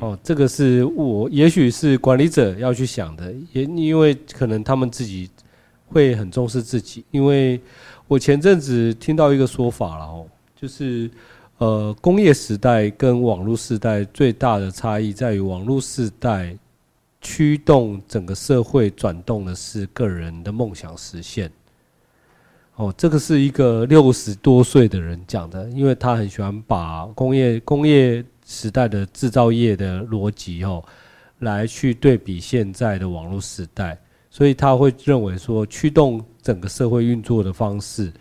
[0.00, 5.30] 哦，这个是我也许是管理者要去想的，也因为可能他们自己
[5.86, 7.60] 会很重视自己，因为
[8.06, 11.10] 我前阵子听到一个说法了哦，就是
[11.58, 16.56] 呃工业时代跟网络时代最大的差异在于网络时代。
[17.22, 21.50] 驱动整个社会转动的是个人的梦想实现。
[22.76, 30.84] 哦，这个是一个六十多岁的人讲的，因为他很喜欢把工业工业时代的制造业的逻辑哦，
[31.40, 33.98] 来去对比现在的网络时代，
[34.36, 38.12] 所以他会认为说，驱动整个社会运作的方式，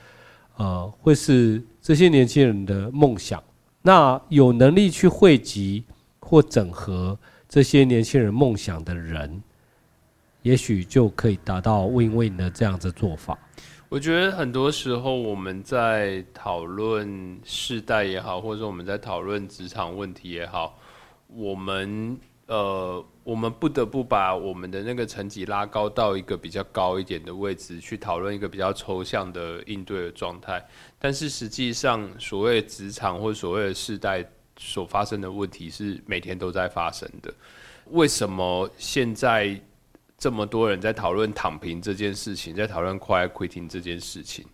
[0.56, 3.44] 呃，会是这些年轻人的梦想。
[3.82, 5.84] 那有能力去汇集
[6.22, 7.20] 或整合。
[7.50, 9.44] 这些年轻人梦想的人，
[10.42, 13.38] 也许就可以达到 win-win 的这样子做法。
[13.90, 20.78] 我觉得很多时候我们在讨论世代也好，或者说我们在讨论职场问题也好，
[21.28, 30.66] 我们呃，我们不得不把我们的那个层级拉高到一个比较高一点的位置，去讨论一个比较抽象的应对的状态。
[31.00, 34.26] 但是实际上，所谓职场或所谓的世代。
[34.58, 37.30] 所发生的问题是每天都在发生的。
[37.88, 39.62] 为什么现在
[40.18, 44.46] 这么多人在讨论躺平这件事情，在讨论 quiet quitting 这件事情？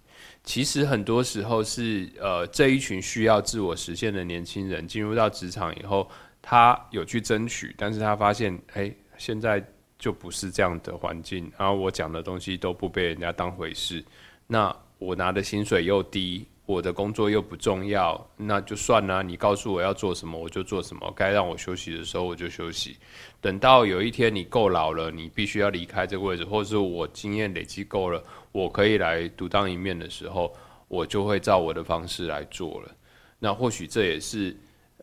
[0.43, 6.09] 其实很多时候是呃，这一群需要自我实现的年轻人进入到职场以后，
[6.41, 9.63] 他有去争取，但是他发现，哎，现在
[9.97, 14.03] 就不是这样的环境，然后我讲的东西都不被人家当回事，
[14.47, 16.47] 那我拿的薪水又低。
[16.67, 19.21] 我的工作又不重要，那就算了。
[19.21, 21.11] 你告诉我要做什么，我就做什么。
[21.13, 22.95] 该让我休息的时候，我就休息。
[23.41, 28.23] 等到有一天你够老了，你必须要离开这个位置，或者是我经验累积够了，
[28.53, 30.55] 我可以来独当一面的时候，
[30.87, 32.95] 我就会照我的方式来做了。
[33.37, 34.55] 那或许这也是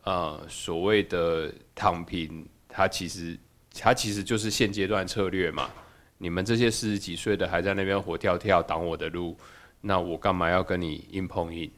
[0.05, 3.39] 呃所谓的躺平，它其实
[3.75, 5.71] 它其实就是现阶段策略嘛。
[6.17, 9.37] 你们这些四十几岁的还在那边活跳跳挡我的路。
[9.81, 11.71] 那我干嘛要跟你硬碰硬？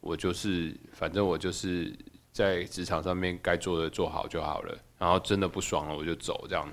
[0.00, 1.92] 我就是，反正我就是
[2.32, 4.78] 在职场上面该做的做好就好了。
[4.98, 6.46] 然后真的不爽了，我就走。
[6.48, 6.66] 这样。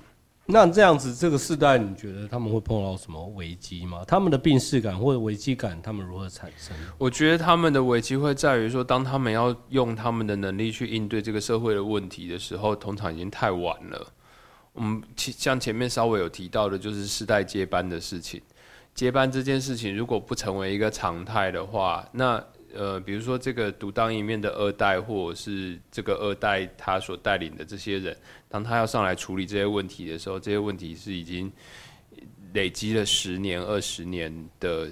[0.52, 4.02] 那这样子，这个世代你觉得他们会碰到什么危机吗？
[4.06, 6.76] 他们的病逝感或者危机感，他们如何产生？
[6.98, 14.12] 我觉得他们的危机会在于说，当他们要用他们的能力去应对这个社会的问题的时候，通常已经太晚了。
[14.72, 18.40] 我们像前面稍微有提到的，就是世代接班的事情。
[18.94, 22.42] 接班这件事情如果不成为一个常态的话，那
[22.74, 28.16] 呃，比如说这个独当一面的二代，或者是这个二代他所带领的这些人，
[28.48, 31.50] 当他要上来处理这些问题的时候，这些问题是已经
[32.52, 34.88] 累积了十年、二十年的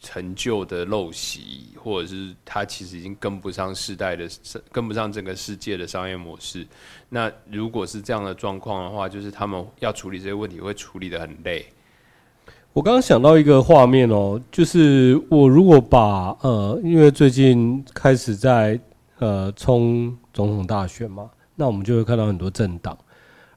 [0.00, 4.28] 成就的陋习，或者是他其实已经跟不上时代的、
[4.70, 6.66] 跟不上整个世界的商业模式。
[7.08, 11.64] 那如果是这样的状况的话，就是他们要处理这些问题，会处理的很累。
[12.74, 18.80] 我刚刚想到一个画面哦，就是我如果把呃，因为最近开始在
[19.18, 22.96] 呃冲总统大选嘛，那我们就会看到很多政党，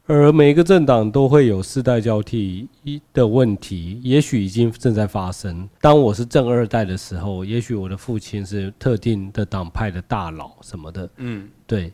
[0.06, 5.66] 而每一个政党都会有世代交替一的问题，也许已经正在发生。
[5.80, 11.90] 当我是正二代的时候，也许我的父亲是特定的党派的大佬什么的，嗯，对。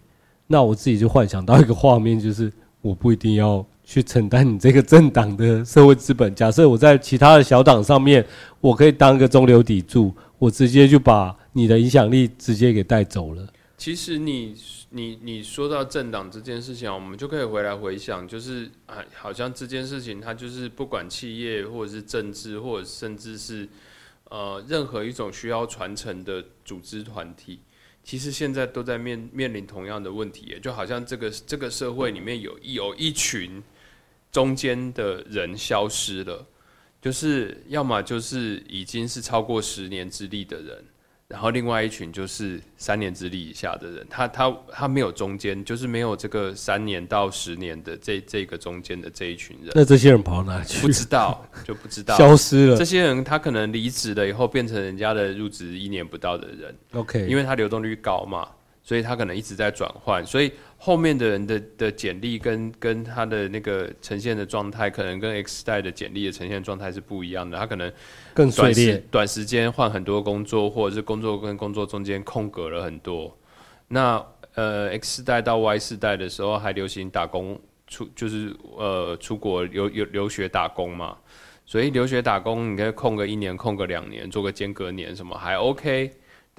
[0.48, 2.52] 那我自己就幻想到一个画面，就是
[2.82, 3.64] 我不一定要。
[3.92, 6.34] 去承担你这个政党的社会资本。
[6.34, 8.26] 假设我在其他的小党上面，
[8.62, 13.46] 我可以当个中流砥柱，我直接就把你的影响力直接给带走了。
[13.78, 14.56] 其实你
[14.92, 23.68] 你你说到政党这件事情，我们就可以回来回想，就是啊，好像这件事情它就是不管企业或者是政治，或者甚至是
[24.30, 27.60] 呃任何一种需要传承的组织团体。
[28.04, 33.62] 其实现在都在面面临同样的问题，就好像这个这个社会里面有有一群
[34.32, 36.46] 中间的人消失了，
[37.02, 40.84] 就是要么就是已经是超过十年之力的人。
[41.28, 49.72] 然后另外一群就是三年之力以下的人，他他他没有中间，就是没有这个三年到十年的这这个中间的这一群人。
[49.74, 50.82] 那这些人跑哪去？
[50.82, 52.78] 不知道，就不知道消失了。
[52.78, 56.76] 这些人他可能离职了以后，变成人家的入职一年不到的人。
[56.92, 58.48] OK，因为他流动率高嘛。
[58.84, 60.52] 所以他可能一直在转换，所以
[60.84, 67.56] 后面的人的的简历跟跟他的那个呈现的状态，可能跟 X 代的简历的呈现状态是不一样的。
[67.56, 67.94] 他可能
[68.34, 73.38] 更碎裂，短时间换很多工作，或者是工作跟工作中间空格了很多。
[73.90, 74.26] 那
[74.56, 81.16] 呃，X 代到 Y 世代的时候还流行打工出，就是呃出国留留留学打工嘛。
[81.64, 86.12] 所以留学打工，你可以空个一年，空个两年，做个间隔年什么还 OK。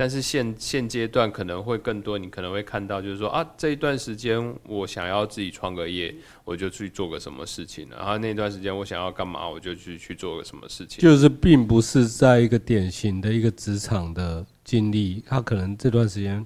[0.03, 6.12] 但是现现阶段可能会更多，你可能会看到，就是说啊，这一段时间我想要自己创个业，
[6.44, 11.00] 我就去做个什么事情，然后那段时间我想要干嘛，我就去去做个什么事情。
[11.00, 16.44] 就是并不是在一个典型的一个职场的经历，他可能这段时间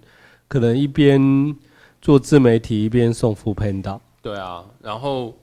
[0.49, 1.57] 可能一边
[2.03, 3.99] 做自媒体，一边送副 Panda。
[4.21, 5.35] 对啊，然后。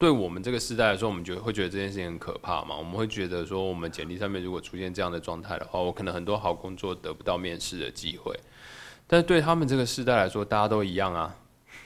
[0.00, 2.74] 对我们这个时代来说，我们觉得会觉得这件事情很可怕嘛？
[2.74, 8.34] 我们会觉得说，我们简历上面如果出现这样的状态的话，我可能很多好工作得不到面试的机会。
[9.06, 11.36] 但是对他们这个时代来说，大家都一样啊。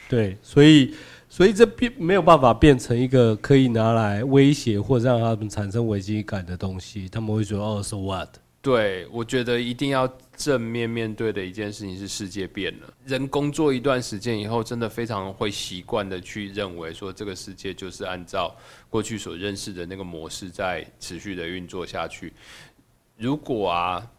[0.08, 0.94] 对，所以
[1.28, 7.08] 所以这变没有办法变成一个可以拿来威胁或者让他们产生危机感的东西。
[7.08, 8.28] 他们会觉得：“哦，so what？”
[8.62, 10.06] 对，我觉得一定要
[10.36, 12.94] 正面面对的一件事情是世界变了。
[13.04, 18.54] 人工作一段时间以后，真的非常会习惯的去认为说，这个世界就是按照
[18.88, 22.32] 过去所认识的那个模式在持续的运作下去。
[23.16, 24.10] 如果啊，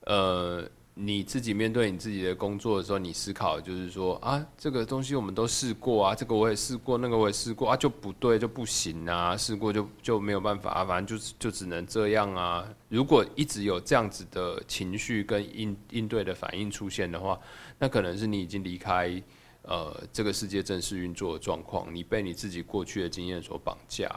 [0.00, 0.68] 呃。
[1.00, 12.64] 你自己面对你自己的工作的时候，你思考就是说啊，这个东西我们都试过啊，这个我也试过，那个我也试过啊，就不对就不行啊，试过就就没有办法啊，反正就就只能这样啊。
[12.88, 17.38] 如果一直有这样子的情绪跟应应对的反应出现的话，
[17.78, 19.22] 那可能是你已经离开
[19.62, 24.10] 呃这个世界正式运作的状况，你被你自己过去的经验所绑架。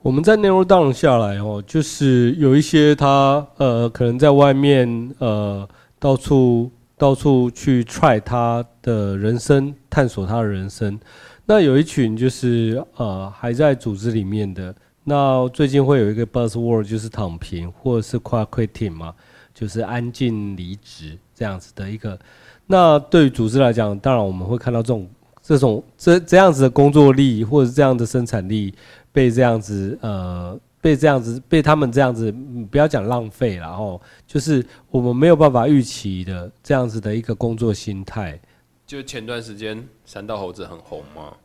[0.00, 5.68] 我们在内容 down 下来哦，就是有一些他呃可能在外面呃。
[5.98, 10.98] 到处到处去 try 他的人生，探索他的人生。
[11.46, 14.74] 那有一群就是呃还在组织里面的。
[15.04, 19.14] 那最近会有一个 buzzword 就是躺平或者是 quitting 嘛，
[19.54, 22.18] 就是安静离职这样子的一个。
[22.66, 25.08] 那对于组织来讲，当然我们会看到这种
[25.40, 28.74] 这种这这样子的工作力或者这样的生产力
[29.12, 30.58] 被这样子呃。
[30.86, 32.30] 被这样子，被他们这样子，
[32.70, 38.40] 不要讲浪费了哦，就是我们没有办法预期的这样子的一个工作心态。
[38.86, 41.36] 就前段时间三道猴子很红嘛，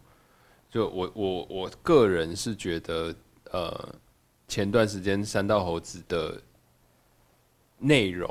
[0.70, 3.16] 就我我我个人是觉得，
[3.52, 3.96] 呃，
[4.48, 6.40] 前段时间三道猴子的
[7.80, 8.30] 内容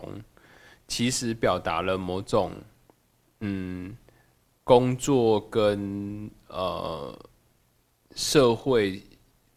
[0.87, 2.53] 其实表达了某种
[3.41, 3.97] 嗯
[4.63, 7.19] 工作跟呃
[8.15, 9.03] 社会。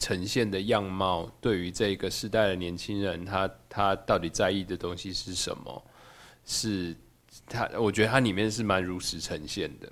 [0.04, 5.84] 呈现的样貌，对于这个时代的年轻人，他他到底在意的东西是什么？
[6.46, 6.94] 是
[7.48, 9.90] 他，我觉得他里面是蛮如实呈现的。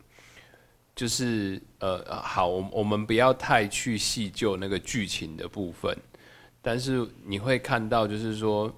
[0.94, 5.98] 就是呃，好，我我们不要太去细究那个剧情的部分，
[6.62, 8.70] 但是你会看到，就是说，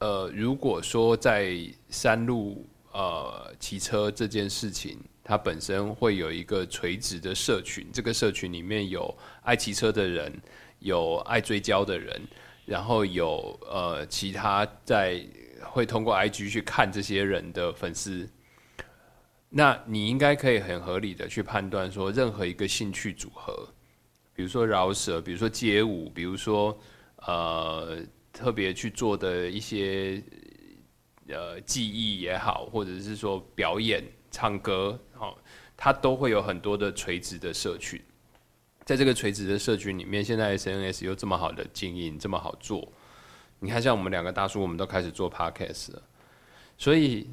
[0.00, 1.56] 呃，如果说在
[1.88, 4.98] 山路呃骑车这件事情，
[5.28, 10.32] 它本身会有一个垂直的社群，这个社群里面有爱骑车的人，
[10.78, 12.18] 有爱追焦的人，
[12.64, 15.22] 然后有呃其他在
[15.60, 18.26] 会通过 IG 去看这些人的粉丝。
[19.50, 23.68] 那你应该可以很合理的去判断说，任何一个兴趣组合，
[24.34, 26.74] 比如说饶舌，比如说街舞，比如说
[27.16, 27.98] 呃
[28.32, 30.22] 特别去做的一些
[31.28, 35.38] 呃技艺也好，或者是说表演、唱歌，好，
[35.76, 38.00] 它都会有很多的垂直的社群。
[38.84, 42.90] 在这个垂直的社群里面，现在 SNS 又这么好的经营，这么好做，
[43.60, 46.02] 你看像我们两个大叔，我们都开始做 Podcast 了，
[46.76, 47.28] 所以。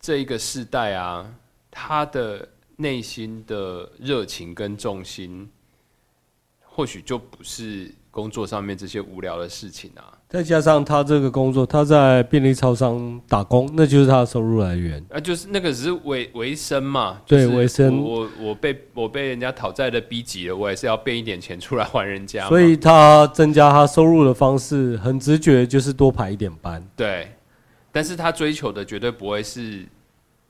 [0.00, 1.34] 这一个世代啊，
[1.72, 5.50] 他的内心的热情跟重心，
[6.60, 10.17] 或许就不是工作上面这些无聊的事情啊。
[10.28, 15.02] 再加上他这个工作，他在便利超商打工，那就是他的收入来源。
[15.08, 17.18] 啊，就是那个只是维维生嘛。
[17.26, 18.02] 对，维生。
[18.02, 22.46] 我我被我被人家讨债的逼急了，我也是要变一点钱出来还人家。
[22.48, 26.86] 所以他增加他收入的方式，很直觉就是多排一点班。
[26.94, 27.32] 对。
[27.90, 29.86] 但是他追求的绝对不会是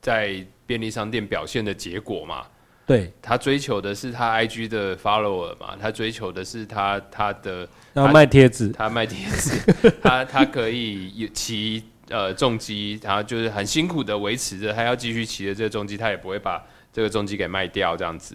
[0.02, 2.42] 在便利商店表现的结果嘛？
[2.88, 5.76] 对，他追求的是他 IG 的 follower 嘛？
[5.78, 9.60] 他追求的是他他的要卖贴纸，他卖贴纸，
[10.02, 18.34] 他他可以骑呃重机，然后就是很辛苦的维持着，他要继续骑着这个重机，他也不会把这个重机给卖掉这样子。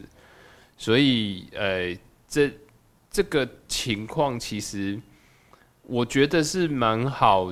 [0.78, 1.98] 所以呃，
[2.28, 2.52] 这
[3.10, 5.02] 这个情况其实
[5.82, 7.52] 我觉得是蛮好。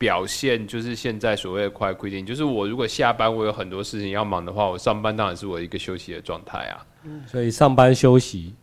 [0.00, 6.80] 表现就是现在所谓的快规定，就是我如果下班我有很多事情要忙的话，我上班当然是我一个休息的状态啊。
[7.26, 8.54] 所以上班休息，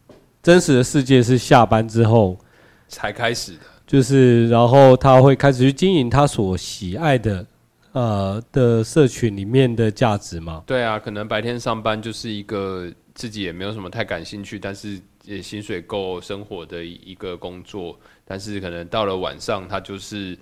[0.42, 2.36] 真实的世界是下班之后
[2.88, 3.60] 才开始的。
[3.86, 7.46] 就是然后他会开始去经营他所喜爱的
[7.92, 10.64] 呃的社群里面的价值吗？
[10.66, 20.36] 对啊，可能白天上班就是一个自己也没有什么太感兴趣，但是也薪水够生活的一个工作，但是可能到了晚上他就是。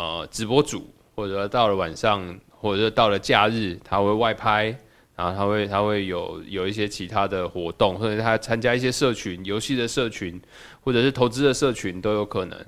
[0.00, 4.74] 呃，直播主或者到了晚上，或者到了假日，他会外拍，
[5.14, 10.40] 然后他会他会有有一些其他的活动，或者他参加一些社群游戏的社群，
[10.80, 12.58] 或者是投资的社群都有可能。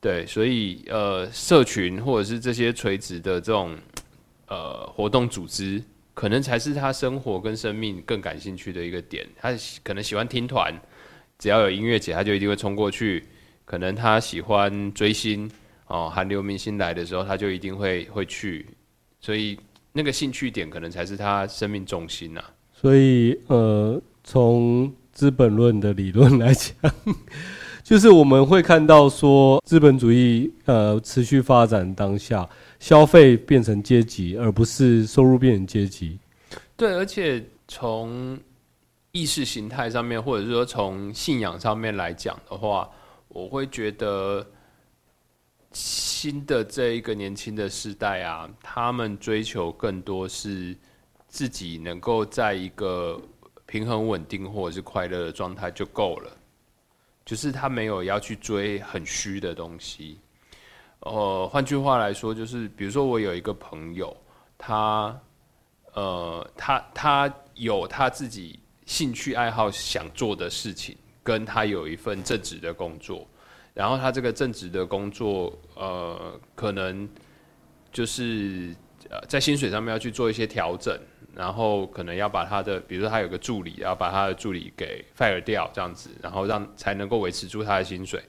[0.00, 3.76] 对，所以呃，社群或者是这些垂直的这种
[4.46, 5.82] 呃活动组织，
[6.14, 9.26] 可能才是他生活跟生命更感兴趣的一个点。
[9.36, 9.52] 他
[9.82, 10.72] 可能喜欢听团，
[11.40, 13.24] 只要有音乐节，他就一定会冲过去。
[13.64, 15.50] 可能他喜欢追星。
[15.92, 18.66] 哦，韩流明星来的时候，他就一定会会去，
[19.20, 19.58] 所以
[19.92, 22.42] 那个兴趣点可能才是他生命重心呐。
[22.72, 26.74] 所以，呃，从资本论的理论来讲，
[27.84, 32.48] 就是我们会看到说，资本主义呃持续发展当下，
[32.80, 36.18] 消费变成阶级，而不是收入变成阶级。
[36.74, 38.38] 对，而且从
[39.10, 42.88] 意识形态上面，或者是说从信仰上面来讲的话，
[43.28, 44.46] 我会觉得。
[45.72, 50.76] 新的这一个年轻的时代啊，他们追求更多是
[51.28, 53.20] 自己能够在一个
[53.66, 56.30] 平衡稳定或者是快乐的状态就够了，
[57.24, 60.18] 就是他没有要去追很虚的东西。
[61.00, 64.16] 呃，换句话来说，就是比如说我有一个朋友，
[64.56, 65.18] 他
[65.94, 73.26] 呃，他他有他自己兴趣爱好想做的事情，跟他有一份正职的工作。
[73.74, 77.08] 然后他这个正职的工作，呃，可能
[77.90, 78.74] 就是
[79.08, 80.94] 呃在薪水上面要去做一些调整，
[81.34, 88.22] 然后可能要把他的，比如说他有个助理，要把他的助理给 fire 掉这样子，然后让才能够维持住他的薪水。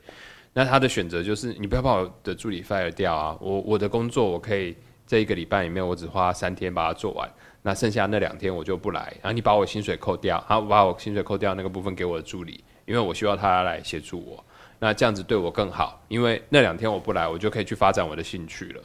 [0.54, 4.76] 那他的选择就是，你不要把我的助理 fire 掉啊，我我的工作我可以
[5.06, 7.30] 这一个礼拜里面我只花三天把它做完，
[7.64, 14.46] 那剩下那两天我就不来，然后你把我薪水扣掉，好把我薪水扣掉那个部分给我的助理，因为我需要他来协助我。
[14.84, 18.82] 那这样子对我更好，因为那两天我不来，我就可以去发展我的兴趣了。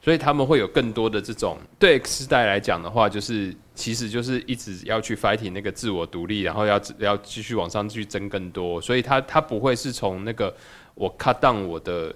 [0.00, 8.80] 所以他们会有更多的这种对 X 世代来讲的话，就是其实就是一直要去 fighting 那个自我独立，然后要要继续往上去争更多。
[8.80, 10.54] 所以他他不会是从那个
[10.94, 12.14] 我 cut down 我的。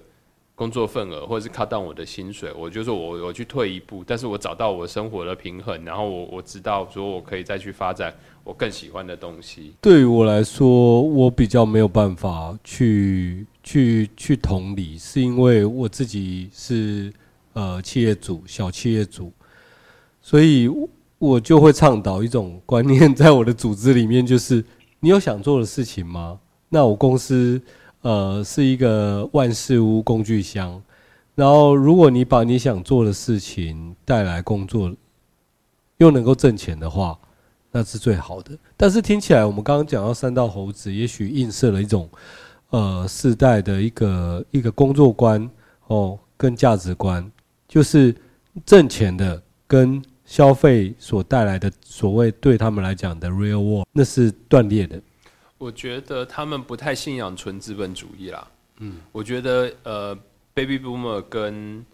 [0.61, 9.72] 工作份额，或者是 cut down 我的薪水，我就说我我去退一步，但是我找到我生活的平衡，然后我我知道说我可以再去发展我更喜欢的东西。
[9.80, 17.11] 对于我来说，我比较没有办法去去去同理，是因为我自己是
[17.54, 19.32] 呃企业主，小企业主，
[20.20, 20.68] 所以
[21.16, 24.62] 我就会倡导一种观念， 在我的组织里面，就是
[25.00, 26.38] 你有想做的事情吗？
[26.68, 27.58] 那我公司。
[28.03, 30.82] 呃，是一个万事屋工具箱。
[31.34, 34.94] 然后如果你把你想做的事情带来工作，
[35.98, 37.18] 又能够挣钱的话，
[37.70, 38.57] 那是最好的。
[38.76, 42.09] 但是听起来，我们刚刚讲到三道猴子，也许映射了一种
[42.70, 45.48] 呃世代的一个一个工作观
[45.86, 47.30] 哦，跟价值观，
[47.68, 48.14] 就是
[48.66, 55.01] 挣钱的跟消费所带来的所谓对他们来讲的 real world，那是断裂的。
[55.61, 58.50] 我觉得他们不太信仰纯资本主义啦。
[58.78, 60.18] 嗯，我觉得呃
[60.54, 61.84] ，Baby Boomer 跟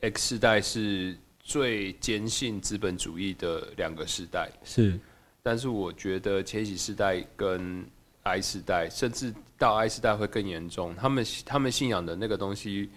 [0.00, 4.48] X 世代是最坚信资本主义的两个世代。
[4.62, 4.96] 是，
[5.42, 7.84] 但是我觉得千禧世代跟
[8.22, 10.94] I 世代，甚至到 I 世代会更严重。
[10.94, 12.88] 他们他们信仰的那个东西，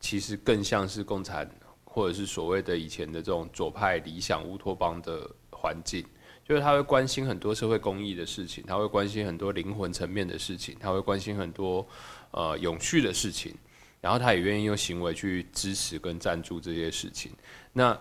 [0.00, 1.48] 其实更像是共产，
[1.84, 6.04] 或者是所谓的以前的这种左派理想乌托邦的环境。
[6.48, 11.86] 就是他会关心很多社会公益的事情，他会关心很多灵魂层面的事情，他会关心很多
[12.30, 13.54] 呃永续的事情，
[14.00, 17.30] 然后他也愿意用行为去支持跟赞助这些事情。
[17.74, 17.94] 那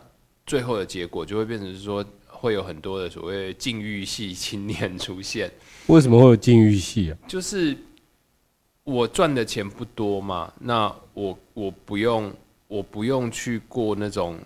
[0.46, 5.52] 最后的结果就会变成是说，会有很多的所谓禁欲系青年出现。
[5.88, 7.18] 为什么会有禁欲系啊？
[7.28, 7.78] 就是
[8.86, 12.34] 我赚的钱不多嘛，那我我不用
[12.70, 14.40] 我不用去过那种。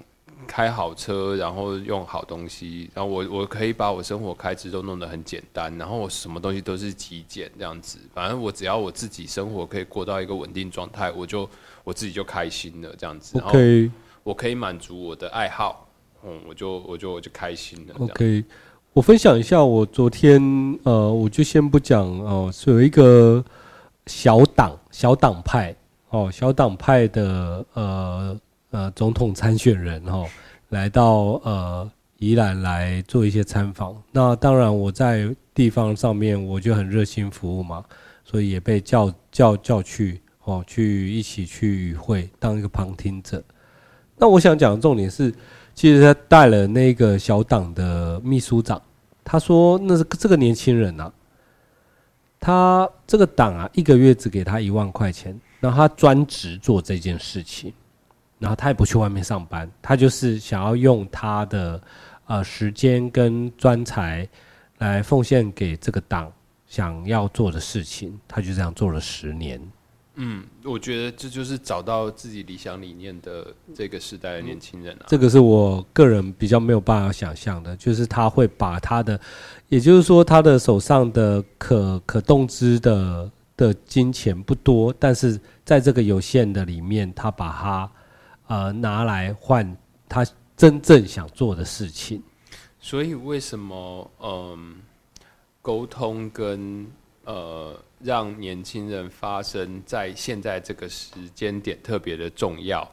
[0.52, 11.49] 开好车，然后用好东西，然后我我可以把我生活开支都弄得很简单，然后我什么东西都是极简这样子，反正我只要我自己生活可以过到一个稳定状态，我就
[11.86, 13.39] 我自己就开心了这样子。
[13.39, 13.89] OK，
[14.24, 15.88] 我可以满足我的爱好，
[16.26, 17.95] 嗯，我就我就我就开心了。
[17.99, 18.43] OK，
[18.91, 23.41] 我分享一下，我昨天呃，我就先不讲哦，是有一个
[24.06, 25.74] 小党小党派
[26.10, 28.38] 哦，小党派的呃。
[28.72, 30.26] 呃，总统参选人哈，
[30.69, 34.01] 来到呃宜兰来做一些参访。
[34.11, 37.84] 那当然，我在地方上面我就很热心服务嘛，
[38.24, 43.43] 所以也被叫叫叫去哦，去一起去与会当一个旁听者。
[44.15, 45.34] 那我想讲的重点是，
[45.76, 48.82] 其实他带了那个小党的秘书长，
[49.24, 51.11] 他说那是这个年轻人啊，
[52.39, 57.74] 他这个党啊，一个月只给他一万块钱，然后他专职做这件事情。
[58.41, 61.79] 然后他也不去外面上班，他就是想要用他的
[62.25, 64.27] 呃时间跟专才
[64.79, 66.33] 来奉献给这个党
[66.65, 69.61] 想要做的事情，他就这样做了十年。
[70.15, 75.05] 嗯，我觉得这就是找到自己理想理念的这个时代的年轻人啊。
[75.07, 79.19] 这个是我个人比较没有办法想象的，就是他会把他的，
[79.69, 87.91] 也就是说他的手上的可可动资的的金钱不多，但是在这个有限的里面，他把它。
[88.52, 89.78] 呃，拿来换
[90.10, 90.28] 他
[90.58, 92.22] 真正想做的事情。
[92.82, 94.76] 所以为什么嗯，
[95.62, 96.86] 沟通跟
[97.24, 102.86] 呃让年轻人发生在现在这个时间点特别的重要？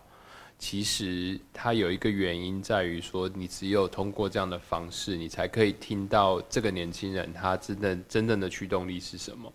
[0.60, 9.52] 其实它有一个原因在于说，你只有通过这样的方式，你才可以听到这个年轻人他真的真正的驱动力是什么。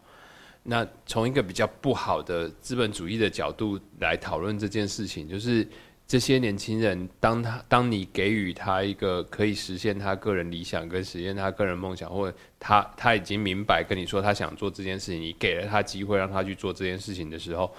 [0.63, 5.65] 那从一个比较不好的资本主义的角度来讨论这件事情，就是。
[6.05, 17.73] 这些年轻人，当他当你给予他一个可以实现他个人理想跟实现他个人梦想，或者他他已经明白跟你说他想做这件事情，你给了他机会让他去做这件事情的时候，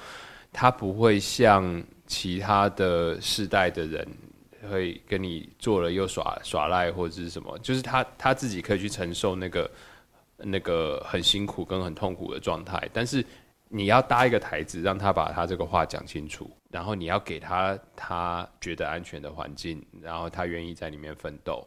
[0.53, 4.09] 他不会像其他的世代的人
[4.71, 9.71] 会跟你做了又耍耍赖或者是什么，就是他他自己可以去承受那个
[10.39, 13.25] 那个很辛苦跟很痛苦的状态，但是。
[13.69, 21.67] 你要搭一个台子，让他把他这个话讲清楚，然后你要给他他觉得安全的环境，然后他愿意在里面奋斗。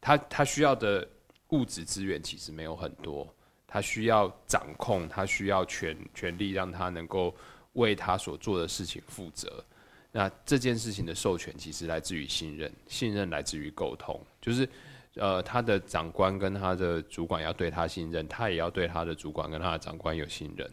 [0.00, 1.06] 他他需要的
[1.48, 3.26] 物质资源其实没有很多，
[3.66, 7.34] 他需要掌控，他需要权权力，让他能够
[7.72, 9.64] 为他所做的事情负责。
[10.12, 14.68] 那这件事情的授权其实来自于信任，信任来自于沟通，就是
[15.14, 20.70] 呃他的长官跟他的主管要对他信任，他也要对他的主管跟他的长官有信任。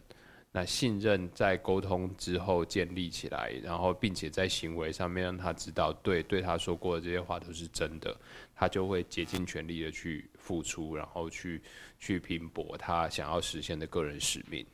[0.50, 8.16] 那信任在沟通之后建立起来，然后并且在行为上面让他知道，对对他说过的这些话都是真的，
[8.54, 11.62] 他就会竭尽全力的去付出，然后去
[11.98, 14.64] 去拼搏他想要实现的个人使命。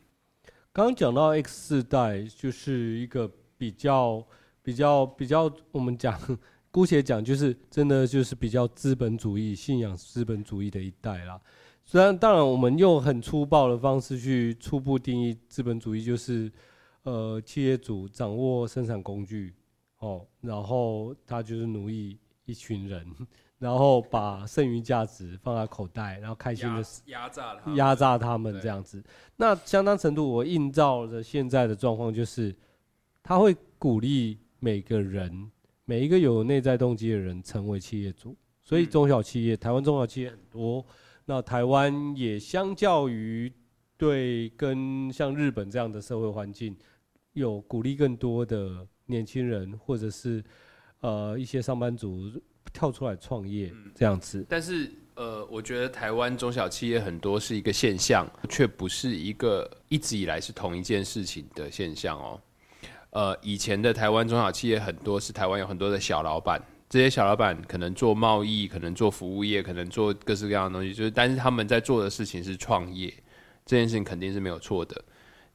[0.72, 4.24] 刚讲到 X 世代，就是一个比较
[4.62, 6.20] 比较比较，我们讲
[6.70, 11.40] 姑且讲，就是真的就是比较资本主义、信仰资本主义的一代啦。
[11.94, 16.50] 虽然当然，我们用很粗暴的方式去初步定义资本主义，就是
[17.04, 19.54] 呃，企业主掌握生产工具，
[20.00, 23.06] 哦，然后他就是奴役一群人，
[23.60, 29.00] 然后把剩余价值放在口袋，然后开心的压榨他，压榨他们这样子。
[29.36, 32.52] 那相当程度，我映照着现在的状况，就是
[33.22, 35.48] 他会鼓励每个人
[35.84, 38.36] 每一个有内在动机的人成为企业主。
[38.64, 40.84] 所以中小企业，台湾中小企业很多。
[41.24, 43.52] 那台湾也相较于
[43.96, 46.76] 对跟像日本这样的社会环境，
[47.32, 50.44] 有鼓励更多的年轻人或者是
[51.00, 52.30] 呃一些上班族
[52.72, 54.44] 跳出来创业这样子。
[54.48, 62.40] 但是呃，我觉得台湾中小企业很多是一个现象，却不是一个一直以来是同一件事情的现象哦。
[63.10, 66.60] 呃，以前的台湾中小企业很多是台湾有很多的小老板。
[66.94, 73.12] 这些小老板可能做贸易，可能做服务业，可能做各式各样的东西，就是但是他们在做的事情是创业，
[73.66, 75.04] 这件事情肯定是没有错的。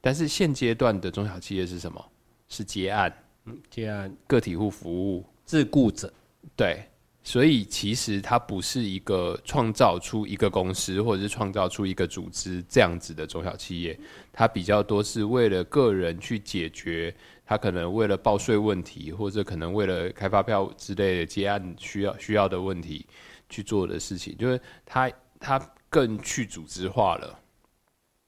[0.02, 2.04] 但是现阶段的中小企业是什么？
[2.50, 3.10] 是接案，
[3.46, 6.12] 嗯，接案，个体户服务，自雇者，
[6.54, 6.84] 对。
[7.22, 13.98] 所以其实它不是一个创造出一个公司，或者是创造出一个组织这样子的中小企业，
[14.32, 17.14] 它比较多是为了个人去解决
[17.50, 23.04] 他可能为了报税问题，或者可能为了开发票之类的接案需要需要的问题
[23.48, 27.36] 去做的事情，就是他他更去组织化了，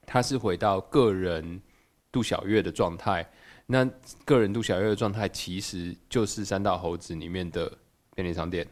[0.05, 1.61] 他是回到个人
[2.11, 3.25] 杜小月的状态，
[3.65, 3.89] 那
[4.25, 7.71] 个人杜小月的状态其实就是三道猴子里面的
[8.13, 8.67] 便利商店。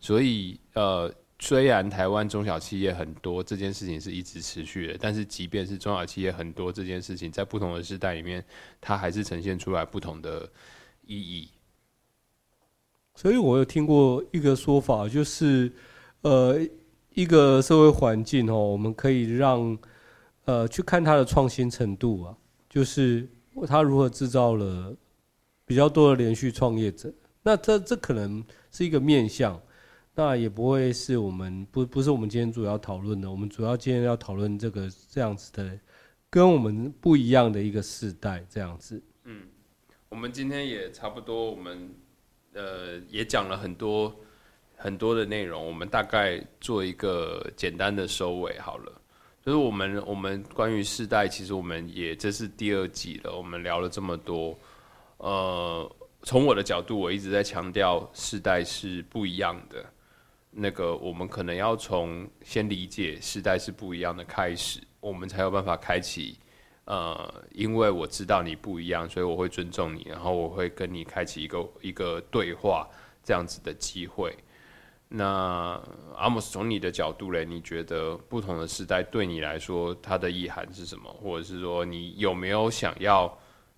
[0.00, 8.42] 所以，呃，虽然台湾中小企业很多，这件事情是一直持续的，但是即便是中小企业很多，这件事情在不同的时代里面，
[8.80, 10.50] 它还是呈现出来不同的
[11.04, 11.50] 意义。
[13.14, 15.70] 所以我有听过一个说法，就是，
[16.22, 16.58] 呃，
[17.12, 19.78] 一个社会环境哦，我们可以让，
[20.46, 22.34] 呃，去看它的创新程度啊，
[22.68, 23.28] 就是
[23.66, 24.96] 它如何制造了
[25.66, 27.12] 比较多的连续创业者。
[27.42, 29.60] 那这这可能是一个面向。
[30.18, 35.78] 那也不会是我们不不是我们今天主要讨论的，我们主要今天要讨论这个这样子的，
[36.30, 39.02] 跟我们不一样的一个世代这样子。
[39.24, 39.42] 嗯，
[40.08, 41.94] 我们今天也差不多，我们
[42.54, 44.16] 呃也讲了很多
[44.74, 49.02] 很多的内容，我们大概做一个简单的收尾好了。
[49.44, 54.58] 就是我们我们关于世代，其实我们也这是第二集了，我们聊了这么多，
[55.18, 59.84] 呃，从我的角度，我一直在强调世代是不一样的。
[60.58, 66.38] 那个，我们可能要从先理解时代是不一样的开始，我们才有办法开启。
[66.86, 72.88] 呃，因为我知道你不一样，所以我会尊重你，然后我会跟你开启一个一个对话
[73.22, 74.34] 这样子的机会。
[75.08, 75.78] 那
[76.16, 81.12] 阿姆斯从你的角度嘞，你觉得不同的时代对你来说，它的意涵是什么？
[81.12, 83.36] 或者是说，你有没有想要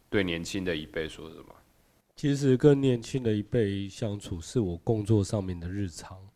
[0.09, 1.55] 对年轻的一辈说什么？
[2.15, 6.28] 其实跟年轻的一辈相处，是我工作上面的日常。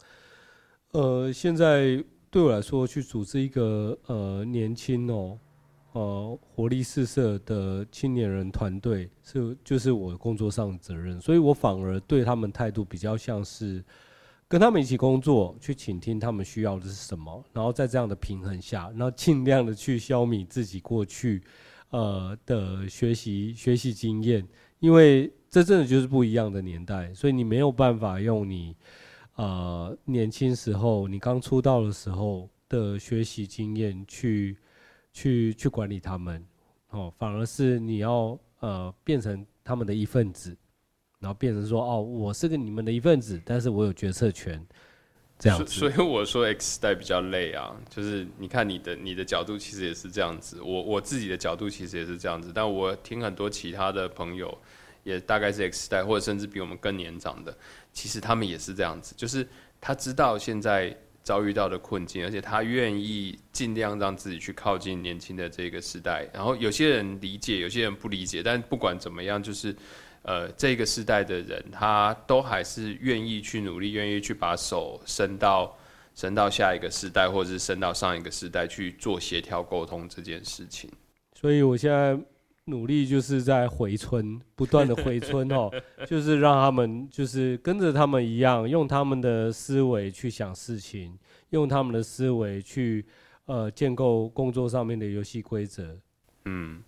[0.92, 5.38] 呃，现在对我来说，去组织一个呃年轻哦，
[5.92, 13.82] 呃活力四射的青年人团队，是就是我工作上的责任，所以我反而对他们态度比较像是
[14.46, 21.42] 跟他们一起工作，去倾听他们需要的是什么，然后在这样的平衡下，然后尽量的去消弭自己过去
[21.88, 24.46] 呃的学习学习经验，
[24.78, 28.76] 因为这真的就是不一样的年代，所以你没有办法用你。
[29.36, 34.58] 呃，年轻时候你刚出道的时候的学习经验，去
[35.10, 36.44] 去去管理他们，
[36.90, 40.54] 哦，反而是你要呃变成他们的一份子，
[41.18, 44.62] 然后变成说哦，我是个你们的一份子，但是我有决策权，
[45.38, 45.72] 这样子。
[45.72, 54.56] 所以我说 X 代比较累啊，就是你看你的你的角度其实也是这样子，我我自己的角度其实也是这样子，但我听很多其他的朋友。
[55.04, 57.52] 也大概是 X 代，或者甚至比我们更年长的，
[57.92, 59.46] 其实他们也是这样子，就是
[59.80, 66.28] 他知道现在遭遇到的困境，而且他愿意尽量让自己去靠近年轻的这个时代。
[66.32, 69.76] 然后有些人理解，有些人不理解，但不管怎么样，就是
[70.22, 75.76] 呃，这个时代的人，他都还是愿意去努力，愿意去把手伸到
[76.14, 80.90] 伸到下一个时代，或者是伸到上一个时代去做协调沟通这件事情。
[81.38, 82.18] 所以我现在。
[82.66, 85.68] 努力就是在回村，不断的 回村哦，
[86.06, 91.18] 就是让他们就是跟着他们一样，用他们的思维去想事情，
[91.50, 93.04] 用他们的思维去
[93.46, 95.98] 呃建构工作上面的游戏规则。
[96.44, 96.80] 嗯，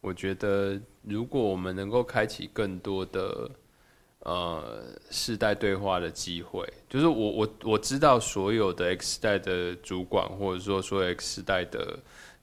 [0.00, 3.50] 我觉得如果我们能够开启更多的
[4.20, 11.98] 呃世代对话的机会，就是我我我知道所有的 X 代的主管，或者说所有 X 代的。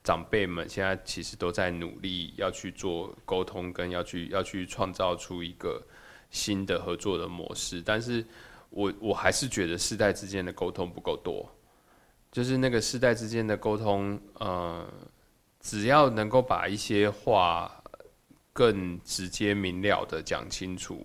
[0.05, 5.81] 长辈们现在其实都在努力要去做沟通，跟要去要去创造出一个
[6.29, 7.81] 新的合作的模式。
[7.81, 8.23] 但是
[8.69, 11.49] 我我还是觉得世代之间的沟通不够多，
[12.31, 14.87] 就是那个世代之间的沟通，呃，
[15.59, 17.83] 只要能够把一些话
[18.53, 21.03] 更直接明了的讲清楚，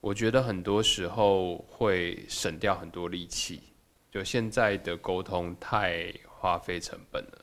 [0.00, 3.64] 我觉得很多时候会省掉很多力气。
[4.10, 7.39] 就现在的沟通太花费成本了，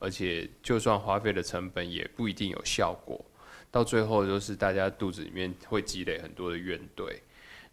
[0.00, 3.24] 而且就算花费的成本也不一定有效果，
[3.70, 7.14] 到最后就是大家肚子里面会积累很多的怨怼。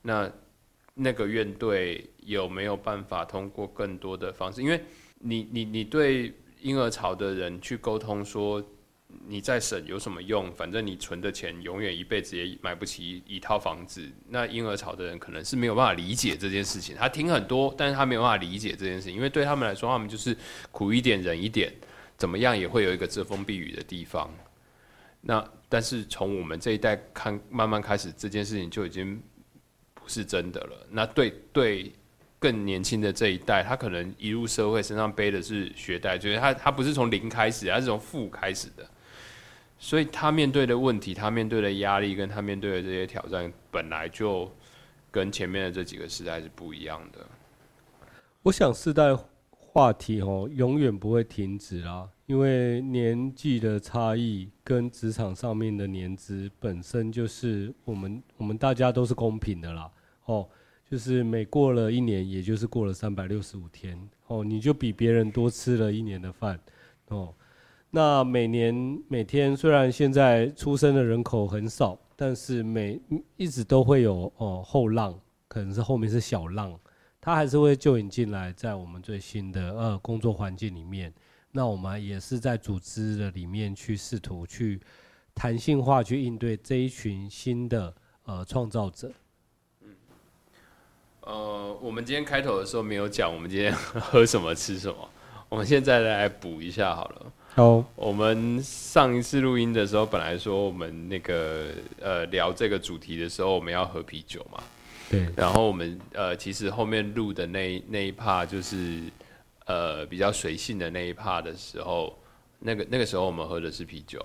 [0.04, 0.32] 那
[0.94, 4.62] 那个怨怼有没有办法通过更多的方式？
[4.62, 4.80] 因为
[5.18, 8.64] 你你你对婴儿潮的人去沟通说。
[9.26, 10.52] 你再省有什么用？
[10.52, 14.06] 反正你存的钱永远一辈子也买不起一套房子。
[14.28, 20.36] 那婴儿潮的人可能是没有办法理解这件事情，他听很多，但是他没有办法理解这件事情，因为对他们来说，他们就是
[20.72, 21.74] 苦一点忍一点，
[22.18, 24.30] 怎么样也会有一个遮风避雨的地方。
[25.22, 29.22] 那但是从我们这一代看，慢慢开始这件事情就已经
[29.94, 30.88] 不是真的了。
[30.90, 31.92] 那对对
[32.40, 38.88] 更年轻的这一代，他可能一入社会身上背的是学贷，就是他他不是从零开始，他是从负开始的。
[39.80, 44.52] 所以他面对的问题，他面对的压力，跟他面对的这些挑战，本来就
[45.12, 47.20] 跟前面的这几个时代是不一样的。
[48.42, 49.16] 我想世代
[49.78, 59.88] 话题哦，永远不会停止啦，因为年纪的差异跟职场上面的年资本身就是我们我们大家都是公平的啦。
[60.26, 60.50] 哦，
[60.90, 66.60] 就是每过了一年，也就是过了三百六十五天，哦，你就比别人多吃了一年的饭，
[67.10, 67.32] 哦。
[67.92, 73.00] 那每年每天虽然现在出生的人口很少，但是每
[73.36, 75.14] 一直都会有哦后浪，
[75.48, 76.76] 可能是后面是小浪，
[77.28, 81.14] 它还是会就引进来，在我们最新的呃工作环境里面。
[81.52, 84.80] 那我们也是在组织的里面去试图去
[85.36, 89.12] 弹性化去应对这一群新的呃创造者。
[89.82, 89.90] 嗯，
[91.20, 95.10] 呃，我们今天开头的时候没有讲，我们今天喝什么吃什么，
[95.50, 97.34] 我们现在来补一下好了。
[97.56, 104.64] 好，我们上一次录音的时候，本来说我们那个呃聊这个主题的时候，我们要喝啤酒嘛。
[105.10, 105.28] 对。
[105.36, 109.02] 然后我们呃其实后面录的那那一 part 就是
[109.66, 112.18] 呃比较随性的那一 part 的时候，
[112.60, 114.20] 那个那个时候我们喝的是啤酒。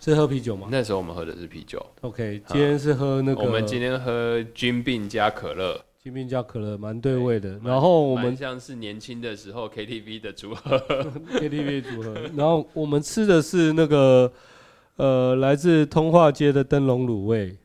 [0.00, 0.66] 是喝啤酒吗？
[0.70, 1.80] 那时候我们喝的是啤酒。
[2.00, 3.40] OK，今天是喝那个。
[3.40, 5.80] 我们今天喝菌病加可乐。
[6.02, 10.76] 金兵加可乐蛮对味的，然后我们像是年轻的时候 KTV 的组合，
[11.38, 14.32] KTV 组合，然后我们吃的是那个
[14.96, 17.56] 呃来自通化街的灯笼卤味。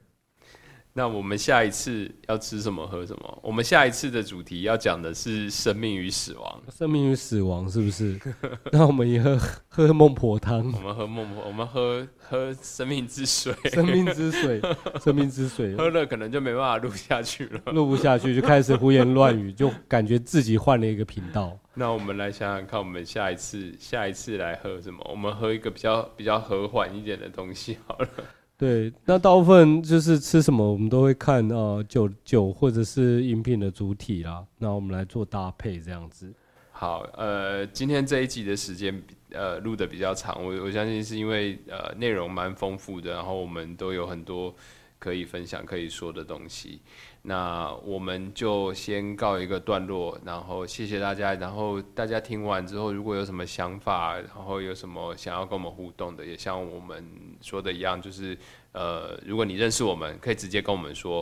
[0.97, 3.39] 那我们下一次要吃什么喝什么？
[3.43, 6.61] 我们下一次的主题要讲的是生命与死亡。
[6.75, 8.19] 生命与死亡是不是？
[8.73, 9.37] 那我们也喝
[9.67, 10.57] 喝孟婆汤。
[10.57, 13.53] 我们喝孟婆，我们喝喝生命之水。
[13.65, 14.59] 生命之水，
[14.99, 15.75] 生命之水。
[15.75, 17.61] 喝了可能就没办法录下去了。
[17.73, 21.55] 录不下去就开始胡言乱语，就感觉自己换了一个频道。
[21.75, 25.07] 那我们来想想看，我们下一次下一次来喝什么？
[25.11, 28.09] 我们喝一个比较比较和缓一点的东西好了。
[28.58, 36.34] 对，那大部分就是吃什么，我们都会看啊酒酒或者是饮品的主体啦，那我们来做搭配这样子。
[36.72, 38.99] 好，呃，今天这一集的时间
[39.32, 44.55] 呃录的比较长，我我相信是因为呃内容蛮丰富的，然后我们都有很多
[44.97, 46.82] 可以分享可以说的东西。
[47.30, 51.34] 那我们就先告一个段落，然后谢谢大家。
[51.34, 57.05] 然后大家听完之后，如果有什么想法，然后有什么想要跟我们互动的，也像我们
[57.41, 58.38] 说的一样，就是
[58.71, 61.21] 呃，如果你认识我们，可以直接跟我们说；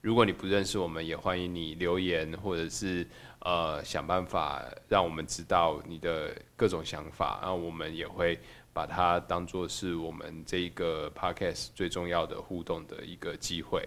[0.00, 3.06] 如果你不认识我们，也欢迎你留言，或者是
[3.40, 8.40] 呃想办法让我们知道你的各种想法，然后我们也会
[8.72, 13.86] 把它当做是我们这一个 podcast 最重要的互动的一个机会。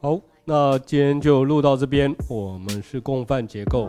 [0.00, 0.18] 好，
[0.52, 2.12] 那今天就录到这边。
[2.28, 3.86] 我们是共犯结构。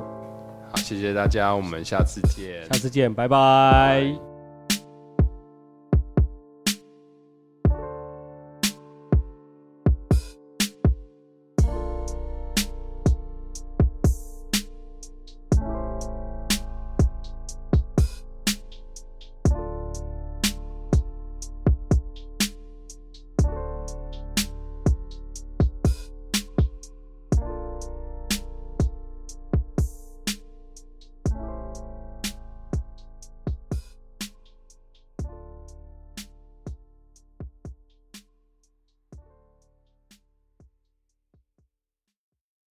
[0.69, 2.63] 好，谢谢大家，我们下次见。
[2.71, 4.30] 下次见，拜拜。